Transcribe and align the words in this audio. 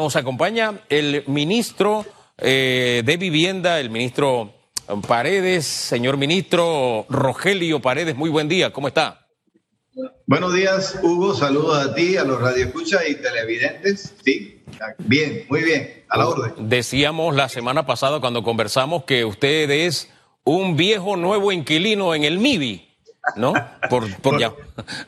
Nos 0.00 0.14
acompaña 0.14 0.74
el 0.90 1.24
ministro 1.26 2.06
eh, 2.36 3.02
de 3.04 3.16
Vivienda, 3.16 3.80
el 3.80 3.90
ministro 3.90 4.54
Paredes. 5.08 5.66
Señor 5.66 6.16
ministro 6.16 7.04
Rogelio 7.08 7.82
Paredes, 7.82 8.14
muy 8.14 8.30
buen 8.30 8.46
día, 8.46 8.72
¿cómo 8.72 8.86
está? 8.86 9.26
Buenos 10.24 10.54
días, 10.54 11.00
Hugo. 11.02 11.34
Saludos 11.34 11.84
a 11.84 11.96
ti, 11.96 12.16
a 12.16 12.22
los 12.22 12.40
radioescuchas 12.40 13.08
y 13.08 13.16
televidentes. 13.16 14.14
Sí, 14.24 14.62
bien, 14.98 15.46
muy 15.48 15.64
bien, 15.64 16.04
a 16.08 16.18
la 16.18 16.28
orden. 16.28 16.68
Decíamos 16.68 17.34
la 17.34 17.48
semana 17.48 17.84
pasada 17.84 18.20
cuando 18.20 18.44
conversamos 18.44 19.02
que 19.02 19.24
usted 19.24 19.68
es 19.68 20.12
un 20.44 20.76
viejo 20.76 21.16
nuevo 21.16 21.50
inquilino 21.50 22.14
en 22.14 22.22
el 22.22 22.38
MIBI, 22.38 22.88
¿no? 23.34 23.52
Por, 23.90 24.14
por, 24.18 24.38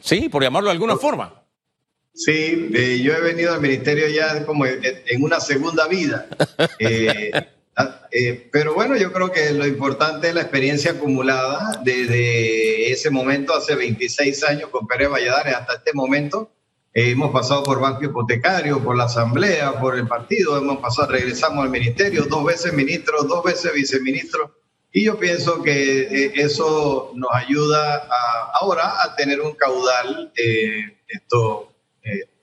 sí, 0.01 0.29
por 0.29 0.43
llamarlo 0.43 0.67
de 0.67 0.73
alguna 0.73 0.97
forma. 0.97 1.40
Sí, 2.13 2.71
eh, 2.75 3.01
yo 3.03 3.15
he 3.15 3.21
venido 3.21 3.55
al 3.55 3.61
ministerio 3.61 4.09
ya 4.09 4.45
como 4.45 4.67
en 4.67 5.23
una 5.23 5.41
segunda 5.41 5.87
vida. 5.89 6.27
Eh, 6.79 7.31
ah, 7.77 8.07
eh, 8.11 8.49
pero 8.51 8.75
bueno, 8.75 8.97
yo 8.97 9.13
creo 9.13 9.31
que 9.31 9.53
lo 9.53 9.67
importante 9.67 10.29
es 10.29 10.35
la 10.35 10.43
experiencia 10.43 10.93
acumulada 10.93 11.81
desde 11.85 12.91
ese 12.91 13.11
momento, 13.11 13.55
hace 13.55 13.75
26 13.75 14.45
años 14.45 14.71
con 14.71 14.87
Pérez 14.87 15.11
Valladares 15.11 15.55
hasta 15.55 15.75
este 15.75 15.93
momento. 15.95 16.51
hemos 16.93 17.33
pasado 17.33 17.63
por 17.63 17.81
Banco 17.81 18.05
Hipotecario, 18.05 18.83
por 18.83 18.97
la 18.97 19.05
Asamblea, 19.05 19.79
por 19.79 19.97
el 19.97 20.07
partido, 20.07 20.59
hemos 20.59 20.79
pasado, 20.79 21.13
regresamos 21.13 21.65
al 21.65 21.71
ministerio, 21.71 22.25
dos 22.25 22.45
veces 22.45 22.73
ministro, 22.73 23.23
dos 23.23 23.45
veces 23.45 23.73
viceministro. 23.73 24.55
Y 24.93 25.05
yo 25.05 25.19
pienso 25.19 25.63
que 25.63 26.33
eso 26.35 27.13
nos 27.15 27.31
ayuda 27.33 28.09
ahora 28.61 29.03
a 29.03 29.15
tener 29.17 29.41
un 29.41 29.53
caudal 29.53 30.33
esto 31.11 31.63
eh, 31.63 31.70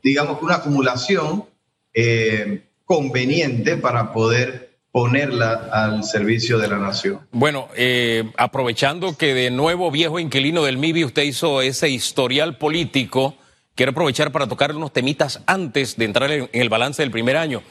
digamos 0.04 0.40
que 0.40 0.46
una 0.46 0.56
acumulación 0.56 1.46
eh, 1.94 2.62
conveniente 2.86 3.78
para 3.78 4.14
poder 4.14 4.68
ponerla 4.92 5.70
al 5.72 6.04
servicio 6.04 6.58
de 6.58 6.68
la 6.68 6.78
nación. 6.78 7.20
Bueno, 7.32 7.68
eh, 7.76 8.32
aprovechando 8.38 9.18
que 9.18 9.34
de 9.34 9.52
nuevo 9.52 9.92
viejo 9.92 10.20
inquilino 10.20 10.64
del 10.64 10.78
MIBI 10.78 11.06
usted 11.06 11.24
hizo 11.24 11.62
ese 11.62 11.90
historial 11.90 12.58
político, 12.58 13.36
quiero 13.76 13.92
aprovechar 13.92 14.32
para 14.32 14.48
tocar 14.48 14.76
unos 14.76 14.94
temitas 14.94 15.42
antes 15.46 15.98
de 15.98 16.06
entrar 16.06 16.32
en, 16.32 16.50
el 16.52 16.70
balance 16.70 17.04
del 17.04 17.12
primer 17.12 17.38
año. 17.38 17.62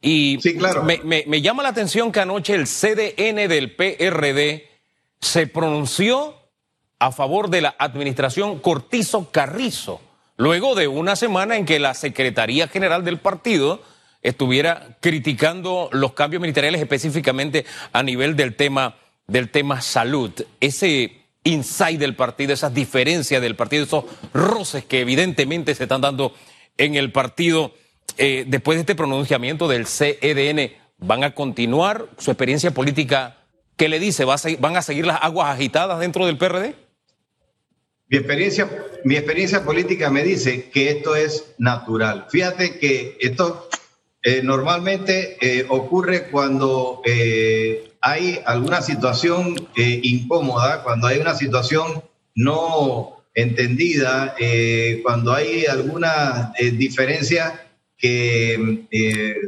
Y 0.00 0.38
sí, 0.40 0.56
claro. 0.56 0.84
me, 0.84 1.00
me 1.04 1.42
llama 1.42 1.62
la 1.62 1.70
atención 1.70 2.12
que 2.12 2.20
anoche 2.20 2.54
el 2.54 2.66
CDN 2.66 3.48
del 3.48 3.74
PRD 3.74 4.68
se 5.20 5.46
pronunció 5.46 6.34
a 6.98 7.10
favor 7.10 7.50
de 7.50 7.62
la 7.62 7.74
administración 7.78 8.60
Cortizo 8.60 9.30
Carrizo 9.30 10.00
luego 10.36 10.74
de 10.74 10.88
una 10.88 11.16
semana 11.16 11.56
en 11.56 11.66
que 11.66 11.78
la 11.78 11.94
Secretaría 11.94 12.68
General 12.68 13.04
del 13.04 13.18
partido 13.18 13.82
estuviera 14.22 14.96
criticando 15.00 15.88
los 15.92 16.12
cambios 16.12 16.40
ministeriales 16.40 16.80
específicamente 16.80 17.64
a 17.92 18.02
nivel 18.02 18.36
del 18.36 18.56
tema, 18.56 18.96
del 19.26 19.50
tema 19.50 19.80
salud. 19.80 20.32
Ese 20.60 21.26
inside 21.44 21.98
del 21.98 22.16
partido, 22.16 22.52
esas 22.52 22.74
diferencias 22.74 23.40
del 23.40 23.54
partido, 23.54 23.84
esos 23.84 24.04
roces 24.32 24.84
que 24.84 25.00
evidentemente 25.00 25.74
se 25.74 25.84
están 25.84 26.00
dando 26.00 26.34
en 26.76 26.96
el 26.96 27.12
partido 27.12 27.72
eh, 28.18 28.44
después 28.46 28.76
de 28.76 28.80
este 28.80 28.94
pronunciamiento 28.94 29.68
del 29.68 29.86
CEDN, 29.86 30.72
¿van 30.98 31.24
a 31.24 31.34
continuar 31.34 32.06
su 32.18 32.30
experiencia 32.30 32.72
política? 32.72 33.36
¿Qué 33.76 33.88
le 33.88 33.98
dice? 33.98 34.24
¿Van 34.24 34.76
a 34.76 34.82
seguir 34.82 35.06
las 35.06 35.22
aguas 35.22 35.54
agitadas 35.54 36.00
dentro 36.00 36.26
del 36.26 36.38
PRD? 36.38 36.74
Mi 38.08 38.18
experiencia, 38.18 38.70
mi 39.04 39.16
experiencia 39.16 39.64
política 39.64 40.10
me 40.10 40.22
dice 40.22 40.70
que 40.70 40.90
esto 40.90 41.16
es 41.16 41.54
natural. 41.58 42.26
Fíjate 42.30 42.78
que 42.78 43.16
esto 43.20 43.68
eh, 44.22 44.42
normalmente 44.42 45.36
eh, 45.40 45.66
ocurre 45.68 46.28
cuando 46.30 47.00
eh, 47.04 47.92
hay 48.00 48.40
alguna 48.44 48.80
situación 48.80 49.56
incómoda, 49.76 50.84
cuando 50.84 51.08
hay 51.08 51.18
una 51.18 51.34
situación 51.34 52.02
no 52.34 53.24
entendida, 53.34 54.34
cuando 55.02 55.32
hay 55.32 55.66
alguna 55.66 56.52
diferencia 56.74 57.68
que 57.98 58.88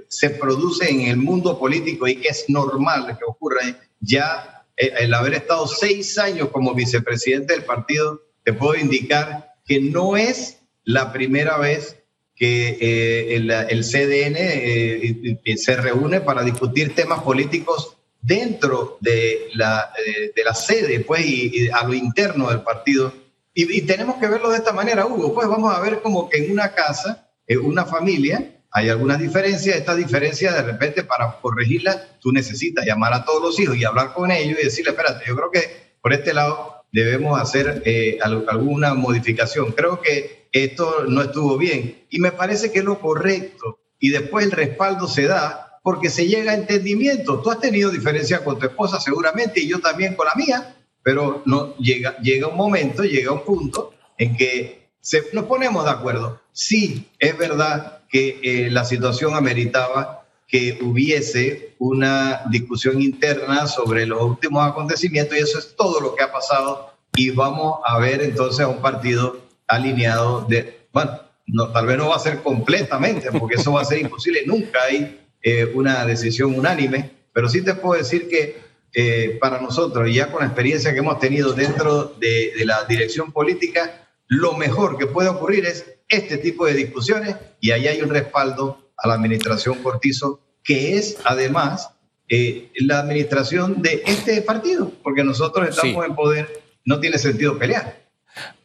se 0.09 0.31
produce 0.31 0.91
en 0.91 1.03
el 1.03 1.16
mundo 1.16 1.59
político 1.59 2.09
y 2.09 2.16
que 2.16 2.28
es 2.28 2.44
normal 2.49 3.16
que 3.19 3.25
ocurra. 3.25 3.61
Ya 4.00 4.65
el 4.77 5.15
haber 5.15 5.34
estado 5.34 5.66
seis 5.66 6.19
años 6.19 6.49
como 6.50 6.75
vicepresidente 6.75 7.55
del 7.55 7.65
partido 7.65 8.28
te 8.48 8.54
puedo 8.54 8.76
indicar 8.76 9.56
que 9.66 9.78
no 9.78 10.16
es 10.16 10.60
la 10.82 11.12
primera 11.12 11.59
vez 11.59 11.98
que 12.34 12.78
eh, 12.81 13.36
el, 13.36 13.84
CDN 13.84 14.36
eh, 14.38 15.56
se 15.59 15.76
reúne 15.76 16.22
para 16.22 16.42
discutir 16.42 16.94
temas 16.94 17.20
políticos 17.22 17.98
dentro 18.22 18.97
de 19.03 19.50
la, 19.53 19.92
eh, 19.98 20.32
de 20.34 20.44
la 20.44 20.54
sede, 20.54 21.00
pues, 21.00 21.26
y, 21.26 21.69
a 21.69 21.84
lo 21.84 21.92
interno 21.92 22.48
del 22.48 22.62
partido. 22.62 23.12
Y, 23.53 23.82
tenemos 23.82 24.16
que 24.16 24.28
verlo 24.28 24.48
de 24.48 24.56
esta 24.56 24.72
manera, 24.72 25.04
Hugo. 25.04 25.34
Pues 25.34 25.47
vamos 25.47 25.76
a 25.76 25.81
ver 25.81 26.00
como 26.00 26.31
que 26.31 26.38
en 26.38 26.50
una 26.50 26.72
casa, 26.72 27.28
en 27.47 27.60
una 27.60 27.84
familia, 27.84 28.62
hay 28.70 28.88
algunas 28.88 29.19
diferencias. 29.19 29.76
Estas 29.76 29.98
diferencias, 29.98 30.54
de 30.54 30.62
repente, 30.62 31.04
para 31.04 31.38
corregirlas, 31.42 32.19
tú 32.19 32.32
necesitas 32.32 32.87
llamar 32.87 33.12
a 33.12 33.26
todos 33.26 33.42
los 33.42 33.60
hijos 33.60 33.76
y 33.76 33.84
hablar 33.84 34.14
con 34.14 34.31
ellos 34.31 34.58
y 34.58 34.64
decirle, 34.64 34.92
espérate, 34.92 35.26
yo 35.26 35.37
creo 35.37 35.50
que 35.50 35.98
por 36.00 36.14
este 36.14 36.32
lado 36.32 36.78
debemos 36.93 37.41
hacer 37.41 37.82
eh, 37.84 38.19
alguna 38.22 38.94
modificación. 38.94 39.72
Creo 39.72 40.00
que 40.00 40.49
esto 40.53 41.04
no 41.06 41.22
estuvo 41.22 41.56
bien 41.59 42.04
y 42.10 42.21
me 42.21 42.32
parece 42.32 42.72
que 42.72 42.81
es 42.81 42.84
lo 42.84 43.00
correcto 43.00 43.78
y 43.99 44.10
después 44.10 44.47
el 44.47 44.53
respaldo 44.53 45.06
se 45.06 45.26
da 45.26 45.81
porque 45.82 46.10
se 46.10 46.26
llega 46.26 46.53
a 46.53 46.54
entendimiento. 46.54 47.41
Tú 47.41 47.50
has 47.50 47.60
tenido 47.60 47.91
diferencias 47.91 48.41
con 48.41 48.59
tu 48.59 48.66
esposa 48.66 49.00
seguramente 49.00 49.60
y 49.60 49.69
yo 49.69 49.81
también 49.81 50.15
con 50.15 50.26
la 50.26 50.34
mía, 50.34 50.76
pero 51.03 51.43
no 51.47 51.76
llega, 51.76 52.19
llega 52.19 52.49
un 52.49 52.56
momento, 52.56 53.05
llega 53.05 53.32
un 53.32 53.44
punto 53.44 53.94
en 54.16 54.37
que 54.37 54.88
se, 55.00 55.25
nos 55.32 55.44
ponemos 55.44 55.84
de 55.84 55.91
acuerdo. 55.91 56.41
Sí, 56.53 57.09
es 57.19 57.37
verdad 57.38 58.00
que 58.09 58.41
eh, 58.43 58.70
la 58.70 58.84
situación 58.84 59.34
ameritaba 59.34 60.18
que 60.48 60.78
hubiese 60.82 61.75
una 61.78 62.42
discusión 62.50 63.00
interna 63.03 63.66
sobre 63.66 64.06
los 64.06 64.22
últimos 64.22 64.66
acontecimientos 64.66 65.36
y 65.36 65.42
eso 65.42 65.59
es 65.59 65.76
todo 65.76 66.00
lo 66.00 66.14
que 66.14 66.25
ha 66.25 66.32
pasado 66.32 66.94
y 67.14 67.31
vamos 67.31 67.81
a 67.84 67.98
ver 67.98 68.22
entonces 68.22 68.60
a 68.60 68.69
un 68.69 68.81
partido 68.81 69.42
alineado 69.66 70.47
de, 70.48 70.87
bueno, 70.92 71.20
no, 71.47 71.70
tal 71.70 71.87
vez 71.87 71.98
no 71.98 72.08
va 72.08 72.16
a 72.16 72.20
ser 72.20 72.42
completamente 72.42 73.31
porque 73.31 73.56
eso 73.56 73.72
va 73.72 73.82
a 73.82 73.84
ser 73.84 73.98
imposible, 73.98 74.42
nunca 74.47 74.82
hay 74.84 75.20
eh, 75.42 75.70
una 75.75 76.06
decisión 76.06 76.58
unánime, 76.58 77.10
pero 77.32 77.48
sí 77.48 77.62
te 77.62 77.75
puedo 77.75 78.00
decir 78.00 78.28
que 78.28 78.56
eh, 78.94 79.37
para 79.38 79.60
nosotros, 79.60 80.12
ya 80.12 80.32
con 80.32 80.41
la 80.41 80.47
experiencia 80.47 80.94
que 80.94 81.00
hemos 81.00 81.20
tenido 81.20 81.53
dentro 81.53 82.04
de, 82.19 82.53
de 82.56 82.64
la 82.64 82.84
dirección 82.84 83.32
política, 83.32 84.08
lo 84.28 84.54
mejor 84.54 84.97
que 84.97 85.06
puede 85.06 85.28
ocurrir 85.28 85.66
es 85.66 85.84
este 86.08 86.38
tipo 86.38 86.64
de 86.64 86.72
discusiones 86.72 87.37
y 87.60 87.70
ahí 87.70 87.87
hay 87.87 88.00
un 88.00 88.08
respaldo 88.08 88.88
a 88.98 89.09
la 89.09 89.14
administración 89.14 89.82
Cortizo, 89.82 90.41
que 90.64 90.97
es 90.97 91.16
además 91.25 91.91
eh, 92.28 92.70
la 92.81 93.00
administración 93.00 93.81
de 93.81 94.03
este 94.06 94.42
partido, 94.42 94.92
porque 95.03 95.25
nosotros 95.25 95.69
estamos 95.69 96.04
en 96.04 96.14
poder, 96.14 96.60
no 96.84 97.00
tiene 97.00 97.19
sentido 97.19 97.58
pelear. 97.58 98.06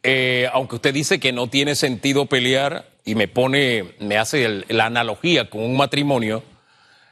Eh, 0.04 0.50
aunque 0.52 0.76
usted 0.76 0.94
dice 0.94 1.20
que 1.20 1.32
no 1.32 1.48
tiene 1.48 1.76
sentido 1.76 2.26
pelear 2.26 2.86
y 3.06 3.16
me 3.16 3.28
pone, 3.28 3.96
me 4.00 4.18
hace 4.18 4.64
la 4.68 4.86
analogía 4.86 5.50
con 5.50 5.62
un 5.62 5.78
matrimonio, 5.78 6.44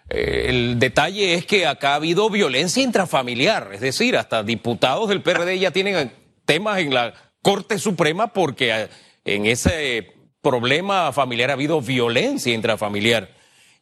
eh, 0.09 0.47
el 0.49 0.77
detalle 0.77 1.35
es 1.35 1.45
que 1.45 1.65
acá 1.65 1.93
ha 1.93 1.95
habido 1.95 2.29
violencia 2.29 2.83
intrafamiliar, 2.83 3.69
es 3.73 3.79
decir, 3.81 4.17
hasta 4.17 4.43
diputados 4.43 5.07
del 5.07 5.21
PRD 5.21 5.57
ya 5.57 5.71
tienen 5.71 6.11
temas 6.45 6.79
en 6.79 6.93
la 6.93 7.13
Corte 7.41 7.79
Suprema 7.79 8.33
porque 8.33 8.89
en 9.23 9.45
ese 9.45 10.20
problema 10.41 11.11
familiar 11.11 11.49
ha 11.49 11.53
habido 11.53 11.81
violencia 11.81 12.53
intrafamiliar. 12.53 13.29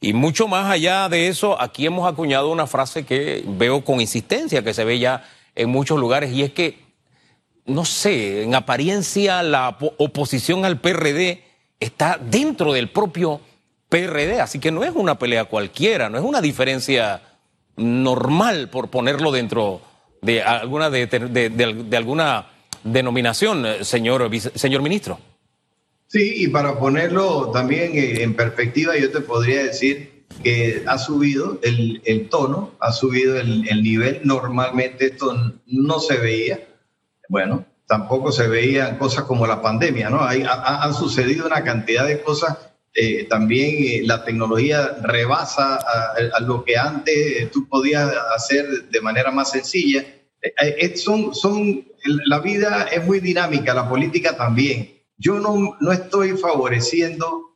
Y 0.02 0.14
mucho 0.14 0.48
más 0.48 0.72
allá 0.72 1.10
de 1.10 1.28
eso, 1.28 1.60
aquí 1.62 1.86
hemos 1.86 2.12
acuñado 2.12 2.50
una 2.50 2.68
frase 2.68 3.06
que 3.06 3.44
veo 3.46 3.84
con 3.84 4.00
insistencia, 4.00 4.64
que 4.64 4.74
se 4.74 4.86
ve 4.86 5.00
ya 5.00 5.26
en 5.56 5.70
muchos 5.70 6.00
lugares, 6.00 6.32
y 6.32 6.44
es 6.44 6.54
que, 6.54 6.80
no 7.66 7.84
sé, 7.84 8.44
en 8.44 8.56
apariencia 8.56 9.44
la 9.44 9.78
oposición 9.98 10.64
al 10.64 10.80
PRD 10.80 11.44
está 11.80 12.18
dentro 12.22 12.72
del 12.72 12.90
propio 12.90 13.42
PRD, 13.90 14.40
así 14.40 14.60
que 14.60 14.72
no 14.72 14.84
es 14.84 14.92
una 14.96 15.20
pelea 15.20 15.46
cualquiera, 15.46 16.10
no 16.10 16.18
es 16.18 16.24
una 16.24 16.40
diferencia 16.40 17.22
normal 17.76 18.70
por 18.70 18.90
ponerlo 18.90 19.32
dentro 19.32 19.82
de 20.22 20.42
alguna, 20.44 20.90
de, 20.90 21.98
alguna 21.98 22.48
denominación, 22.84 23.66
señor, 23.84 24.30
señor 24.56 24.82
ministro. 24.82 25.20
Sí, 26.10 26.44
y 26.44 26.48
para 26.48 26.80
ponerlo 26.80 27.52
también 27.52 27.92
en 27.94 28.34
perspectiva, 28.34 28.98
yo 28.98 29.12
te 29.12 29.22
podría 29.22 29.64
decir 29.64 30.26
que 30.44 30.84
ha 30.88 30.98
subido 30.98 31.60
el, 31.62 32.28
tono, 32.32 32.72
ha 32.80 32.92
subido 32.92 33.40
el, 33.40 33.84
nivel. 33.84 34.22
Normalmente 34.24 35.06
esto 35.06 35.54
no 35.68 36.00
se 36.00 36.18
veía. 36.18 36.68
Bueno, 37.28 37.64
tampoco 37.86 38.32
se 38.32 38.48
veían 38.48 38.98
cosas 38.98 39.26
como 39.26 39.46
la 39.46 39.62
pandemia, 39.62 40.10
¿no? 40.10 40.24
Hay, 40.24 40.44
han 40.48 40.96
sucedido 40.96 41.46
una 41.46 41.64
cantidad 41.64 42.08
de 42.08 42.22
cosas 42.22 42.58
eh, 42.96 43.26
también 43.26 44.08
la 44.08 44.26
tecnología 44.26 44.98
rebasa 45.04 45.76
a, 45.76 46.40
lo 46.40 46.64
que 46.64 46.76
antes 46.76 47.52
tú 47.52 47.70
podías 47.70 48.12
hacer 48.36 48.90
de 48.90 49.02
manera 49.02 49.30
más 49.30 49.52
sencilla. 49.52 50.04
son, 50.96 51.36
son, 51.36 51.86
la 52.26 52.40
vida 52.40 52.88
es 52.92 53.06
muy 53.06 53.20
dinámica, 53.20 53.76
la 53.76 53.88
política 53.88 54.36
también. 54.36 54.99
Yo 55.20 55.40
no, 55.40 55.78
no 55.80 55.92
estoy 55.92 56.36
favoreciendo 56.38 57.56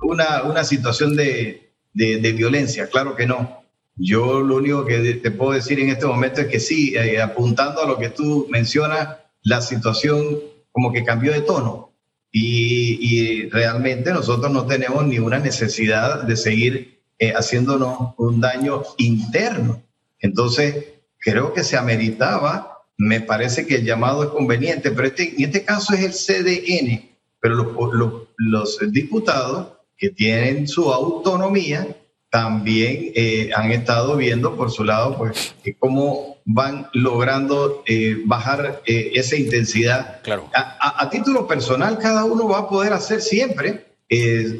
una, 0.00 0.44
una 0.44 0.64
situación 0.64 1.16
de, 1.16 1.72
de, 1.92 2.18
de 2.18 2.32
violencia, 2.32 2.86
claro 2.86 3.16
que 3.16 3.26
no 3.26 3.64
yo 3.96 4.40
lo 4.40 4.56
único 4.56 4.84
que 4.84 5.14
te 5.14 5.30
puedo 5.30 5.52
decir 5.52 5.78
en 5.78 5.90
este 5.90 6.06
momento 6.06 6.40
es 6.40 6.48
que 6.48 6.60
sí, 6.60 6.94
eh, 6.96 7.20
apuntando 7.20 7.82
a 7.82 7.86
lo 7.86 7.98
que 7.98 8.10
tú 8.10 8.46
mencionas, 8.50 9.16
la 9.42 9.60
situación 9.60 10.40
como 10.72 10.92
que 10.92 11.04
cambió 11.04 11.32
de 11.32 11.42
tono 11.42 11.92
y, 12.32 13.48
realmente 13.50 14.10
nosotros 14.10 14.50
no 14.50 14.66
tenemos 14.66 15.06
ninguna 15.06 15.38
necesidad 15.38 16.24
de 16.24 16.36
seguir 16.36 17.00
eh, 17.20 17.32
haciéndonos 17.32 18.14
un 18.16 18.40
daño 18.40 18.82
interno. 18.98 19.82
Entonces, 20.18 20.86
creo 21.18 21.52
que 21.52 21.62
se 21.62 21.76
ameritaba, 21.76 22.73
me 22.96 23.20
parece 23.20 23.66
que 23.66 23.76
el 23.76 23.84
llamado 23.84 24.24
es 24.24 24.30
conveniente, 24.30 24.90
pero 24.90 25.08
este, 25.08 25.34
en 25.36 25.44
este 25.44 25.64
caso 25.64 25.94
es 25.94 26.00
el 26.00 26.12
CDN, 26.12 27.10
pero 27.40 27.56
los, 27.92 28.28
los 28.36 28.92
diputados 28.92 29.68
que 29.96 30.10
tienen 30.10 30.68
su 30.68 30.92
autonomía, 30.92 31.86
también 32.34 33.12
eh, 33.14 33.50
han 33.54 33.70
estado 33.70 34.16
viendo 34.16 34.56
por 34.56 34.72
su 34.72 34.82
lado 34.82 35.16
pues 35.16 35.54
cómo 35.78 36.38
van 36.44 36.88
logrando 36.92 37.84
eh, 37.86 38.16
bajar 38.24 38.82
eh, 38.86 39.12
esa 39.14 39.36
intensidad. 39.36 40.20
Claro. 40.22 40.50
A, 40.52 41.08
título 41.10 41.46
personal, 41.46 41.96
cada 41.96 42.24
uno 42.24 42.48
va 42.48 42.58
a 42.58 42.68
poder 42.68 42.92
hacer 42.92 43.20
siempre 43.20 43.86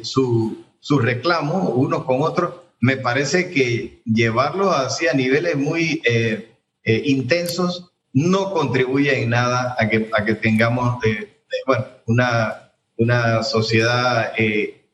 su, 0.03 0.63
su 0.79 0.99
reclamo 0.99 1.71
unos 1.71 2.05
con 2.05 2.21
otros. 2.21 2.53
Me 2.79 2.95
parece 2.95 3.49
que 3.51 4.01
llevarlo 4.05 4.71
hacia 4.71 5.13
niveles 5.13 5.57
muy 5.57 6.01
intensos 6.85 7.91
no 8.15 8.51
contribuye 8.51 9.21
en 9.21 9.29
nada 9.29 9.75
a 9.77 9.87
que, 9.87 10.09
a 10.11 10.25
que 10.25 10.33
tengamos 10.33 10.97
bueno, 11.67 11.85
una, 12.07 12.71
una 12.97 13.43
sociedad 13.43 14.33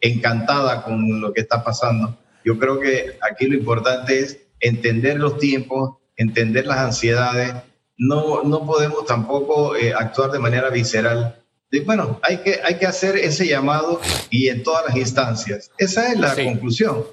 encantada 0.02 0.84
con 0.84 1.22
lo 1.22 1.32
que 1.32 1.40
está 1.42 1.64
pasando 1.64 2.18
yo 2.44 2.58
creo 2.58 2.80
que 2.80 3.18
aquí 3.22 3.48
lo 3.48 3.56
importante 3.56 4.20
es 4.20 4.40
entender 4.60 5.20
los 5.20 5.38
tiempos, 5.38 5.98
entender 6.16 6.66
las 6.66 6.80
ansiedades. 6.80 7.54
No, 7.98 8.44
no 8.44 8.66
podemos 8.66 9.06
tampoco 9.06 9.76
eh, 9.76 9.94
actuar 9.94 10.32
de 10.32 10.40
manera 10.40 10.70
visceral. 10.70 11.38
Y 11.72 11.82
bueno, 11.82 12.20
hay 12.24 12.38
que, 12.38 12.60
hay 12.64 12.76
que 12.76 12.86
hacer 12.86 13.16
ese 13.16 13.48
llamado 13.48 14.02
y 14.30 14.50
en 14.50 14.64
todas 14.64 14.86
las 14.88 14.98
instancias. 14.98 15.72
Esa 15.78 16.12
es 16.12 16.20
la 16.20 16.36
conclusión 16.36 17.06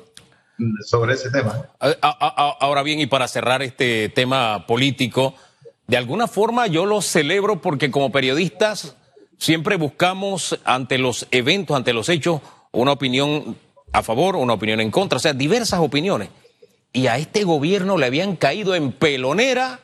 sobre 0.84 1.14
ese 1.14 1.30
tema. 1.30 1.68
Ahora 2.00 2.82
bien, 2.82 2.98
y 2.98 3.06
para 3.06 3.28
cerrar 3.28 3.62
este 3.62 4.08
tema 4.08 4.66
político, 4.66 5.34
de 5.88 5.96
alguna 5.96 6.28
forma 6.28 6.66
yo 6.66 6.86
lo 6.86 7.00
celebro 7.00 7.60
porque 7.60 7.90
como 7.90 8.12
periodistas 8.12 8.96
siempre 9.38 9.76
buscamos 9.76 10.58
ante 10.64 10.98
los 10.98 11.26
eventos, 11.30 11.76
ante 11.76 11.94
los 11.94 12.10
hechos, 12.10 12.42
una 12.72 12.92
opinión 12.92 13.56
a 13.92 14.02
favor, 14.02 14.36
una 14.36 14.52
opinión 14.52 14.80
en 14.80 14.90
contra, 14.90 15.16
o 15.16 15.20
sea, 15.20 15.32
diversas 15.32 15.80
opiniones. 15.80 16.28
Y 16.92 17.06
a 17.06 17.16
este 17.16 17.44
gobierno 17.44 17.96
le 17.96 18.04
habían 18.04 18.36
caído 18.36 18.74
en 18.74 18.92
pelonera 18.92 19.80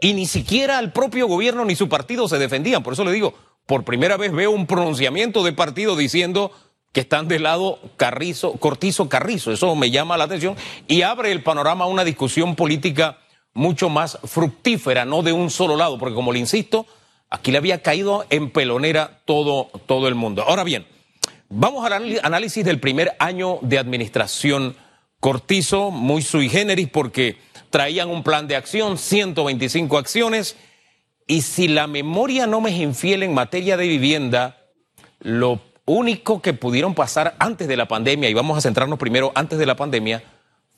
y 0.00 0.14
ni 0.14 0.26
siquiera 0.26 0.78
al 0.78 0.92
propio 0.92 1.26
gobierno 1.26 1.66
ni 1.66 1.76
su 1.76 1.88
partido 1.88 2.28
se 2.28 2.38
defendían. 2.38 2.82
Por 2.82 2.94
eso 2.94 3.04
le 3.04 3.12
digo, 3.12 3.34
por 3.66 3.84
primera 3.84 4.16
vez 4.16 4.32
veo 4.32 4.50
un 4.50 4.66
pronunciamiento 4.66 5.44
de 5.44 5.52
partido 5.52 5.96
diciendo 5.96 6.50
que 6.92 7.00
están 7.00 7.28
del 7.28 7.42
lado 7.42 7.78
Carrizo, 7.98 8.52
Cortizo 8.54 9.10
Carrizo. 9.10 9.52
Eso 9.52 9.74
me 9.76 9.90
llama 9.90 10.16
la 10.16 10.24
atención 10.24 10.56
y 10.88 11.02
abre 11.02 11.30
el 11.30 11.42
panorama 11.42 11.84
a 11.84 11.88
una 11.88 12.04
discusión 12.04 12.56
política 12.56 13.18
mucho 13.54 13.88
más 13.88 14.18
fructífera, 14.24 15.04
no 15.04 15.22
de 15.22 15.32
un 15.32 15.50
solo 15.50 15.76
lado, 15.76 15.98
porque 15.98 16.14
como 16.14 16.32
le 16.32 16.38
insisto, 16.38 16.86
aquí 17.30 17.50
le 17.52 17.58
había 17.58 17.82
caído 17.82 18.24
en 18.30 18.50
pelonera 18.50 19.20
todo, 19.24 19.70
todo 19.86 20.08
el 20.08 20.14
mundo. 20.14 20.42
Ahora 20.46 20.64
bien, 20.64 20.86
Vamos 21.54 21.84
al 21.84 22.18
análisis 22.22 22.64
del 22.64 22.80
primer 22.80 23.14
año 23.18 23.58
de 23.60 23.78
administración 23.78 24.74
Cortizo, 25.20 25.90
muy 25.90 26.22
sui 26.22 26.48
generis, 26.48 26.88
porque 26.88 27.36
traían 27.68 28.08
un 28.08 28.22
plan 28.22 28.48
de 28.48 28.56
acción, 28.56 28.96
125 28.96 29.98
acciones, 29.98 30.56
y 31.26 31.42
si 31.42 31.68
la 31.68 31.86
memoria 31.86 32.46
no 32.46 32.62
me 32.62 32.70
es 32.70 32.76
infiel 32.76 33.22
en 33.22 33.34
materia 33.34 33.76
de 33.76 33.86
vivienda, 33.86 34.64
lo 35.20 35.60
único 35.84 36.40
que 36.40 36.54
pudieron 36.54 36.94
pasar 36.94 37.36
antes 37.38 37.68
de 37.68 37.76
la 37.76 37.86
pandemia, 37.86 38.30
y 38.30 38.34
vamos 38.34 38.56
a 38.56 38.62
centrarnos 38.62 38.98
primero 38.98 39.30
antes 39.34 39.58
de 39.58 39.66
la 39.66 39.76
pandemia, 39.76 40.24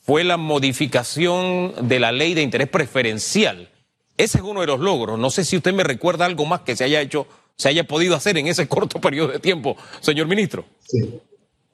fue 0.05 0.25
la 0.25 0.37
modificación 0.37 1.89
de 1.89 1.99
la 1.99 2.13
ley 2.13 2.35
de 2.35 2.43
interés 2.43 2.69
preferencial. 2.69 3.71
Ese 4.17 4.39
es 4.39 4.45
uno 4.45 4.61
de 4.61 4.67
los 4.67 4.81
logros. 4.81 5.19
No 5.19 5.31
sé 5.31 5.45
si 5.45 5.57
usted 5.57 5.73
me 5.73 5.83
recuerda 5.83 6.27
algo 6.27 6.47
más 6.47 6.61
que 6.61 6.77
se 6.77 6.85
haya 6.85 7.01
hecho 7.01 7.27
se 7.57 7.69
haya 7.69 7.85
podido 7.85 8.17
hacer 8.17 8.37
en 8.39 8.47
ese 8.47 8.69
corto 8.69 9.01
periodo 9.01 9.29
de 9.29 9.39
tiempo, 9.39 9.77
señor 10.01 10.27
ministro. 10.27 10.65
Sí. 10.87 11.21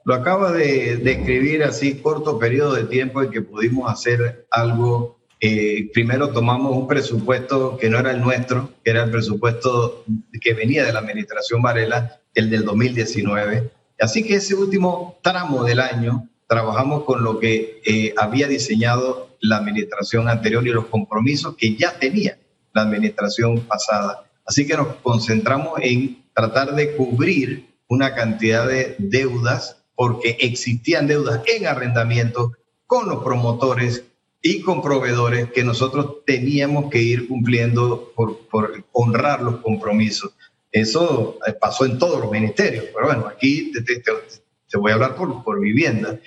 Lo 0.03 0.15
acaba 0.15 0.51
de 0.51 0.97
describir 0.97 1.63
así, 1.63 1.95
corto 1.95 2.39
periodo 2.39 2.73
de 2.73 2.85
tiempo 2.85 3.21
en 3.21 3.29
que 3.29 3.41
pudimos 3.41 3.91
hacer 3.91 4.47
algo. 4.49 5.19
Eh, 5.39 5.91
primero 5.93 6.31
tomamos 6.31 6.75
un 6.75 6.87
presupuesto 6.87 7.77
que 7.77 7.89
no 7.89 7.99
era 7.99 8.11
el 8.11 8.21
nuestro, 8.21 8.71
que 8.83 8.91
era 8.91 9.03
el 9.03 9.11
presupuesto 9.11 10.03
que 10.39 10.53
venía 10.53 10.85
de 10.85 10.93
la 10.93 10.99
administración 10.99 11.61
Varela, 11.61 12.19
el 12.33 12.49
del 12.49 12.65
2019. 12.65 13.69
Así 13.99 14.23
que 14.23 14.35
ese 14.35 14.55
último 14.55 15.19
tramo 15.21 15.63
del 15.63 15.79
año 15.79 16.27
trabajamos 16.51 17.05
con 17.05 17.23
lo 17.23 17.39
que 17.39 17.81
eh, 17.85 18.13
había 18.17 18.45
diseñado 18.45 19.29
la 19.39 19.55
administración 19.55 20.27
anterior 20.27 20.67
y 20.67 20.71
los 20.71 20.87
compromisos 20.87 21.55
que 21.55 21.77
ya 21.77 21.97
tenía 21.97 22.39
la 22.73 22.81
administración 22.81 23.61
pasada. 23.61 24.25
Así 24.45 24.67
que 24.67 24.75
nos 24.75 24.95
concentramos 24.97 25.79
en 25.81 26.25
tratar 26.33 26.75
de 26.75 26.93
cubrir 26.97 27.67
una 27.87 28.13
cantidad 28.15 28.67
de 28.67 28.97
deudas, 28.97 29.77
porque 29.95 30.35
existían 30.41 31.07
deudas 31.07 31.41
en 31.47 31.67
arrendamiento 31.67 32.51
con 32.85 33.07
los 33.07 33.23
promotores 33.23 34.03
y 34.41 34.59
con 34.59 34.81
proveedores 34.81 35.53
que 35.53 35.63
nosotros 35.63 36.17
teníamos 36.25 36.91
que 36.91 37.01
ir 37.01 37.29
cumpliendo 37.29 38.11
por, 38.13 38.83
honrar 38.91 39.41
los 39.41 39.61
compromisos. 39.61 40.33
Eso 40.69 41.39
eh, 41.47 41.53
pasó 41.53 41.85
en 41.85 41.97
todos 41.97 42.19
los 42.19 42.29
ministerios, 42.29 42.87
pero 42.93 43.05
bueno, 43.05 43.27
aquí 43.27 43.71
te, 43.71 44.77
voy 44.77 44.91
a 44.91 44.95
hablar 44.95 45.15
por, 45.15 45.45
por 45.45 45.61
vivienda. 45.61 46.19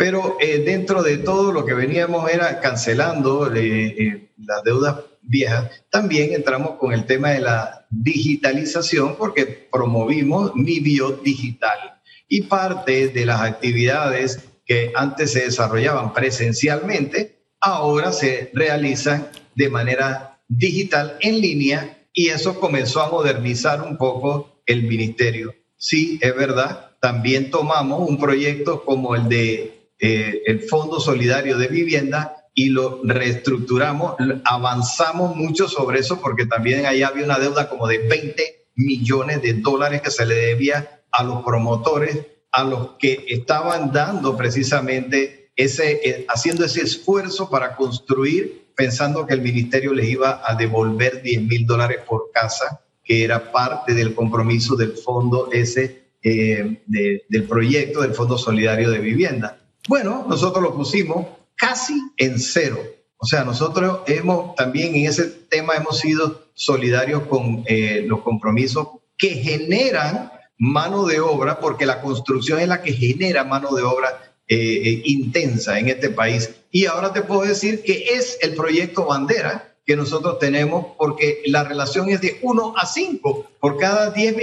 Pero 0.00 0.38
eh, 0.40 0.62
dentro 0.64 1.02
de 1.02 1.18
todo 1.18 1.52
lo 1.52 1.66
que 1.66 1.74
veníamos 1.74 2.30
era 2.32 2.58
cancelando 2.60 3.54
eh, 3.54 4.30
las 4.38 4.64
deudas 4.64 4.96
viejas, 5.20 5.70
también 5.90 6.32
entramos 6.32 6.78
con 6.78 6.94
el 6.94 7.04
tema 7.04 7.32
de 7.32 7.40
la 7.40 7.86
digitalización 7.90 9.16
porque 9.16 9.44
promovimos 9.44 10.56
mi 10.56 10.80
digital 10.80 12.00
y 12.26 12.44
parte 12.44 13.08
de 13.08 13.26
las 13.26 13.42
actividades 13.42 14.42
que 14.64 14.90
antes 14.94 15.32
se 15.32 15.44
desarrollaban 15.44 16.14
presencialmente, 16.14 17.44
ahora 17.60 18.10
se 18.12 18.50
realizan 18.54 19.28
de 19.54 19.68
manera 19.68 20.40
digital 20.48 21.18
en 21.20 21.42
línea 21.42 21.98
y 22.14 22.28
eso 22.28 22.58
comenzó 22.58 23.02
a 23.02 23.10
modernizar 23.10 23.82
un 23.82 23.98
poco 23.98 24.62
el 24.64 24.84
ministerio. 24.84 25.54
Sí, 25.76 26.18
es 26.22 26.34
verdad, 26.34 26.92
también 27.02 27.50
tomamos 27.50 28.08
un 28.08 28.18
proyecto 28.18 28.82
como 28.82 29.14
el 29.14 29.28
de 29.28 29.79
eh, 30.00 30.42
el 30.46 30.62
Fondo 30.62 30.98
Solidario 30.98 31.58
de 31.58 31.68
Vivienda 31.68 32.36
y 32.54 32.70
lo 32.70 33.00
reestructuramos, 33.04 34.16
avanzamos 34.44 35.36
mucho 35.36 35.68
sobre 35.68 36.00
eso 36.00 36.20
porque 36.20 36.46
también 36.46 36.86
ahí 36.86 37.02
había 37.02 37.24
una 37.24 37.38
deuda 37.38 37.68
como 37.68 37.86
de 37.86 37.98
20 37.98 38.66
millones 38.76 39.42
de 39.42 39.54
dólares 39.54 40.02
que 40.02 40.10
se 40.10 40.26
le 40.26 40.34
debía 40.34 41.02
a 41.12 41.22
los 41.22 41.44
promotores, 41.44 42.18
a 42.52 42.64
los 42.64 42.92
que 42.98 43.24
estaban 43.28 43.92
dando 43.92 44.36
precisamente 44.36 45.52
ese, 45.56 46.00
eh, 46.02 46.26
haciendo 46.28 46.64
ese 46.64 46.82
esfuerzo 46.82 47.50
para 47.50 47.76
construir, 47.76 48.72
pensando 48.74 49.26
que 49.26 49.34
el 49.34 49.42
ministerio 49.42 49.92
les 49.92 50.08
iba 50.08 50.42
a 50.44 50.54
devolver 50.54 51.22
10 51.22 51.42
mil 51.42 51.66
dólares 51.66 51.98
por 52.08 52.30
casa, 52.32 52.82
que 53.04 53.24
era 53.24 53.52
parte 53.52 53.94
del 53.94 54.14
compromiso 54.14 54.76
del 54.76 54.92
fondo 54.92 55.50
ese, 55.52 56.12
eh, 56.22 56.82
del 56.86 57.44
proyecto 57.44 58.00
del 58.00 58.14
Fondo 58.14 58.38
Solidario 58.38 58.90
de 58.90 58.98
Vivienda. 58.98 59.58
Bueno, 59.90 60.24
nosotros 60.28 60.62
lo 60.62 60.72
pusimos 60.72 61.26
casi 61.56 62.00
en 62.16 62.38
cero. 62.38 62.78
O 63.16 63.26
sea, 63.26 63.42
nosotros 63.42 64.02
hemos 64.06 64.54
también 64.54 64.94
en 64.94 65.06
ese 65.06 65.24
tema 65.24 65.74
hemos 65.74 65.98
sido 65.98 66.46
solidarios 66.54 67.24
con 67.24 67.64
eh, 67.66 68.04
los 68.06 68.20
compromisos 68.20 68.86
que 69.18 69.30
generan 69.30 70.30
mano 70.58 71.06
de 71.06 71.18
obra, 71.18 71.58
porque 71.58 71.86
la 71.86 72.00
construcción 72.00 72.60
es 72.60 72.68
la 72.68 72.82
que 72.82 72.92
genera 72.92 73.42
mano 73.42 73.74
de 73.74 73.82
obra 73.82 74.36
eh, 74.46 74.56
eh, 74.56 75.02
intensa 75.06 75.76
en 75.80 75.88
este 75.88 76.10
país. 76.10 76.54
Y 76.70 76.86
ahora 76.86 77.12
te 77.12 77.22
puedo 77.22 77.42
decir 77.42 77.82
que 77.82 78.14
es 78.14 78.38
el 78.42 78.54
proyecto 78.54 79.06
bandera 79.06 79.74
que 79.84 79.96
nosotros 79.96 80.38
tenemos 80.38 80.86
porque 80.96 81.42
la 81.46 81.64
relación 81.64 82.10
es 82.10 82.20
de 82.20 82.38
1 82.42 82.74
a 82.76 82.86
5. 82.86 83.50
Por 83.58 83.76
cada 83.76 84.12
10 84.12 84.36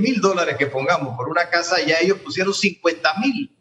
mil 0.00 0.20
dólares 0.20 0.56
que 0.58 0.66
pongamos 0.66 1.16
por 1.16 1.28
una 1.28 1.48
casa, 1.50 1.76
ya 1.86 2.00
ellos 2.00 2.18
pusieron 2.18 2.52
50 2.52 3.14
mil 3.20 3.57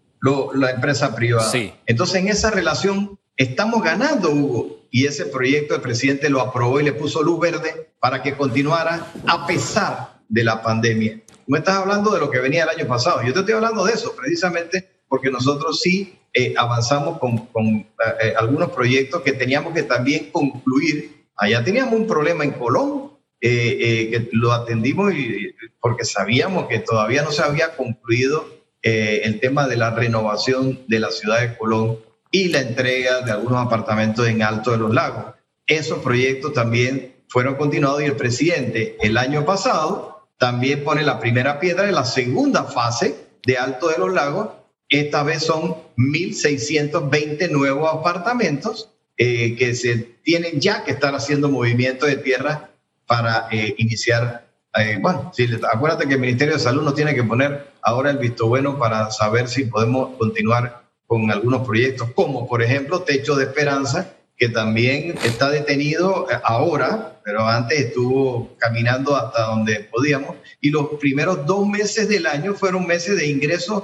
la 0.56 0.72
empresa 0.72 1.16
privada. 1.16 1.52
Entonces, 1.86 2.16
en 2.16 2.28
esa 2.28 2.52
relación 2.52 3.20
estamos 3.36 3.84
ganando, 3.84 4.32
Hugo. 4.32 4.78
Y 4.90 5.06
ese 5.06 5.26
proyecto 5.26 5.76
el 5.76 5.82
presidente 5.82 6.30
lo 6.30 6.42
aprobó 6.42 6.80
y 6.80 6.84
le 6.84 6.94
puso 6.94 7.22
luz 7.22 7.40
verde 7.40 7.92
para 8.00 8.24
que 8.24 8.36
continuara 8.36 9.12
a 9.28 9.46
pesar 9.46 10.20
de 10.30 10.44
la 10.44 10.62
pandemia. 10.62 11.22
Me 11.46 11.60
estás 11.60 11.76
hablando 11.76 12.12
de 12.12 12.20
lo 12.20 12.30
que 12.30 12.40
venía 12.40 12.64
el 12.64 12.70
año 12.70 12.88
pasado. 12.88 13.22
Yo 13.24 13.34
te 13.34 13.40
estoy 13.40 13.56
hablando 13.56 13.86
de 13.86 13.94
eso 13.94 14.16
precisamente 14.16 14.90
porque 15.08 15.30
nosotros 15.30 15.80
sí 15.82 16.18
eh, 16.34 16.54
avanzamos 16.58 17.20
con, 17.20 17.36
eh, 17.66 17.88
eh, 18.22 18.34
algunos 18.38 18.72
proyectos 18.72 19.22
que 19.22 19.34
teníamos 19.34 19.74
que 19.74 19.84
también 19.84 20.30
concluir. 20.32 21.26
Allá 21.36 21.64
teníamos 21.64 21.94
un 21.94 22.08
problema 22.08 22.44
en 22.44 22.52
Colón, 22.52 23.12
que 23.40 24.30
lo 24.32 24.52
atendimos 24.52 25.14
y, 25.14 25.54
porque 25.80 26.04
sabíamos 26.04 26.68
que 26.68 26.80
todavía 26.80 27.22
no 27.22 27.32
se 27.32 27.44
había 27.44 27.76
concluido 27.76 28.57
el 28.88 29.40
tema 29.40 29.68
de 29.68 29.78
la 29.78 29.92
renovación 29.92 30.82
de 30.88 31.00
la 31.00 31.12
ciudad 31.12 31.42
de 31.42 31.58
Colón 31.58 32.00
y 32.32 32.50
la 32.50 32.62
entrega 32.62 33.22
de 33.22 33.32
algunos 33.32 33.66
apartamentos 33.66 34.28
en 34.28 34.42
Alto 34.42 34.72
de 34.72 34.78
los 34.78 34.94
Lagos. 34.94 35.36
Esos 35.66 36.00
proyectos 36.00 36.54
también 36.54 37.16
fueron 37.28 37.56
continuados 37.56 38.02
y 38.02 38.06
el 38.06 38.16
presidente 38.16 38.98
el 39.02 39.18
año 39.18 39.46
pasado 39.46 40.28
también 40.38 40.84
pone 40.84 41.04
la 41.04 41.20
primera 41.20 41.60
piedra 41.60 41.88
en 41.88 41.96
la 41.96 42.06
segunda 42.06 42.64
fase 42.64 43.16
de 43.46 43.58
Alto 43.58 43.90
de 43.90 43.98
los 43.98 44.14
Lagos 44.14 44.50
esta 44.90 45.24
vez 45.24 45.44
son 45.44 45.76
1.620 45.98 47.50
nuevos 47.50 47.94
apartamentos 47.94 48.90
eh, 49.18 49.56
que 49.58 49.76
se 49.76 49.98
tienen 50.24 50.62
ya 50.62 50.84
que 50.84 50.92
estar 50.92 51.14
haciendo 51.14 51.50
movimiento 51.50 52.06
de 52.06 52.18
tierra 52.18 52.72
para 53.06 53.48
eh, 53.52 53.76
iniciar. 53.78 54.47
Eh, 54.76 54.98
bueno, 55.02 55.32
sí, 55.34 55.48
acuérdate 55.72 56.08
que 56.08 56.16
el 56.16 56.20
Ministerio 56.20 56.56
de 56.56 56.60
Salud 56.60 56.84
no 56.84 56.94
tiene 56.94 57.16
que 57.16 57.24
poner 57.24 57.72
ahora 57.82 58.12
el 58.12 58.18
visto 58.18 58.48
bueno 58.48 58.78
para 58.78 59.10
saber 59.12 59.48
si 59.48 59.66
podemos 59.66 60.18
continuar 60.18 60.84
con 61.06 61.32
algunos 61.32 61.66
proyectos, 61.66 62.10
como 62.14 62.48
por 62.48 62.62
ejemplo 62.62 63.02
Techo 63.02 63.36
de 63.36 63.46
Esperanza, 63.46 64.14
que 64.36 64.50
también 64.50 65.16
está 65.24 65.50
detenido 65.50 66.28
ahora, 66.44 67.20
pero 67.24 67.48
antes 67.48 67.80
estuvo 67.80 68.56
caminando 68.58 69.16
hasta 69.16 69.44
donde 69.48 69.88
podíamos. 69.92 70.36
Y 70.62 70.70
los 70.70 70.90
primeros 71.00 71.46
dos 71.46 71.68
meses 71.68 72.08
del 72.08 72.28
año 72.28 72.54
fueron 72.54 72.86
meses 72.86 73.18
de 73.18 73.28
ingresos 73.28 73.84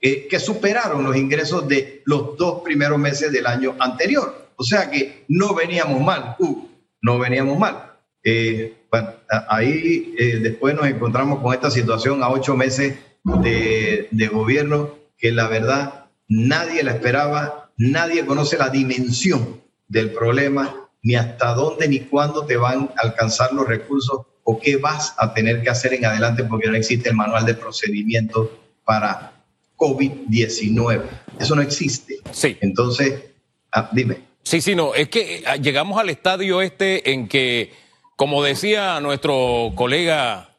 eh, 0.00 0.28
que 0.28 0.38
superaron 0.38 1.04
los 1.04 1.16
ingresos 1.16 1.66
de 1.66 2.02
los 2.04 2.36
dos 2.36 2.60
primeros 2.62 2.98
meses 2.98 3.32
del 3.32 3.46
año 3.46 3.74
anterior. 3.78 4.50
O 4.56 4.62
sea 4.62 4.90
que 4.90 5.24
no 5.28 5.54
veníamos 5.54 6.02
mal, 6.02 6.36
uh, 6.38 6.68
no 7.00 7.18
veníamos 7.18 7.58
mal. 7.58 7.94
Eh, 8.22 8.74
bueno, 9.02 9.14
ahí 9.48 10.14
eh, 10.18 10.38
después 10.40 10.74
nos 10.74 10.86
encontramos 10.86 11.40
con 11.40 11.52
esta 11.54 11.70
situación 11.70 12.22
a 12.22 12.30
ocho 12.30 12.56
meses 12.56 12.96
de, 13.24 14.08
de 14.10 14.28
gobierno 14.28 14.94
que 15.18 15.32
la 15.32 15.48
verdad 15.48 16.06
nadie 16.28 16.82
la 16.82 16.92
esperaba, 16.92 17.70
nadie 17.76 18.24
conoce 18.24 18.58
la 18.58 18.68
dimensión 18.68 19.62
del 19.88 20.10
problema, 20.10 20.88
ni 21.02 21.14
hasta 21.14 21.54
dónde 21.54 21.88
ni 21.88 22.00
cuándo 22.00 22.46
te 22.46 22.56
van 22.56 22.90
a 22.96 23.02
alcanzar 23.02 23.52
los 23.52 23.66
recursos 23.66 24.22
o 24.44 24.58
qué 24.60 24.76
vas 24.76 25.14
a 25.18 25.34
tener 25.34 25.62
que 25.62 25.70
hacer 25.70 25.94
en 25.94 26.04
adelante 26.04 26.44
porque 26.44 26.68
no 26.68 26.76
existe 26.76 27.10
el 27.10 27.16
manual 27.16 27.44
de 27.46 27.54
procedimiento 27.54 28.50
para 28.84 29.32
COVID-19. 29.76 31.02
Eso 31.38 31.54
no 31.56 31.62
existe. 31.62 32.16
Sí. 32.30 32.56
Entonces, 32.60 33.24
ah, 33.72 33.90
dime. 33.92 34.18
Sí, 34.42 34.60
sí, 34.60 34.76
no, 34.76 34.94
es 34.94 35.08
que 35.08 35.42
ah, 35.46 35.56
llegamos 35.56 35.98
al 35.98 36.08
estadio 36.08 36.62
este 36.62 37.10
en 37.10 37.26
que, 37.26 37.72
como 38.16 38.42
decía 38.42 39.00
nuestro 39.00 39.72
colega 39.74 40.56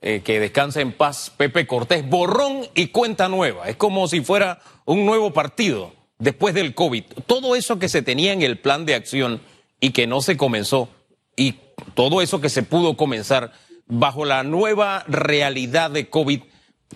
eh, 0.00 0.22
que 0.24 0.40
descansa 0.40 0.80
en 0.80 0.92
paz, 0.92 1.32
Pepe 1.36 1.66
Cortés, 1.66 2.08
borrón 2.08 2.66
y 2.74 2.88
cuenta 2.88 3.28
nueva. 3.28 3.68
Es 3.68 3.76
como 3.76 4.08
si 4.08 4.20
fuera 4.22 4.60
un 4.84 5.04
nuevo 5.04 5.32
partido 5.32 5.92
después 6.18 6.54
del 6.54 6.74
COVID. 6.74 7.04
Todo 7.26 7.54
eso 7.54 7.78
que 7.78 7.88
se 7.88 8.02
tenía 8.02 8.32
en 8.32 8.42
el 8.42 8.58
plan 8.58 8.86
de 8.86 8.94
acción 8.94 9.40
y 9.80 9.90
que 9.90 10.06
no 10.06 10.20
se 10.22 10.36
comenzó, 10.36 10.88
y 11.36 11.56
todo 11.94 12.22
eso 12.22 12.40
que 12.40 12.48
se 12.48 12.62
pudo 12.62 12.96
comenzar 12.96 13.52
bajo 13.86 14.24
la 14.24 14.44
nueva 14.44 15.04
realidad 15.08 15.90
de 15.90 16.08
COVID, 16.08 16.42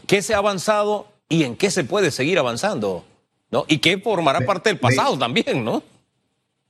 ¿qué 0.06 0.22
se 0.22 0.34
ha 0.34 0.38
avanzado? 0.38 1.08
y 1.28 1.44
en 1.44 1.56
qué 1.56 1.70
se 1.70 1.84
puede 1.84 2.10
seguir 2.10 2.38
avanzando, 2.38 3.04
¿no? 3.50 3.64
Y 3.68 3.78
qué 3.78 3.98
formará 3.98 4.40
parte 4.40 4.70
del 4.70 4.78
pasado 4.78 5.18
también, 5.18 5.64
¿no? 5.64 5.82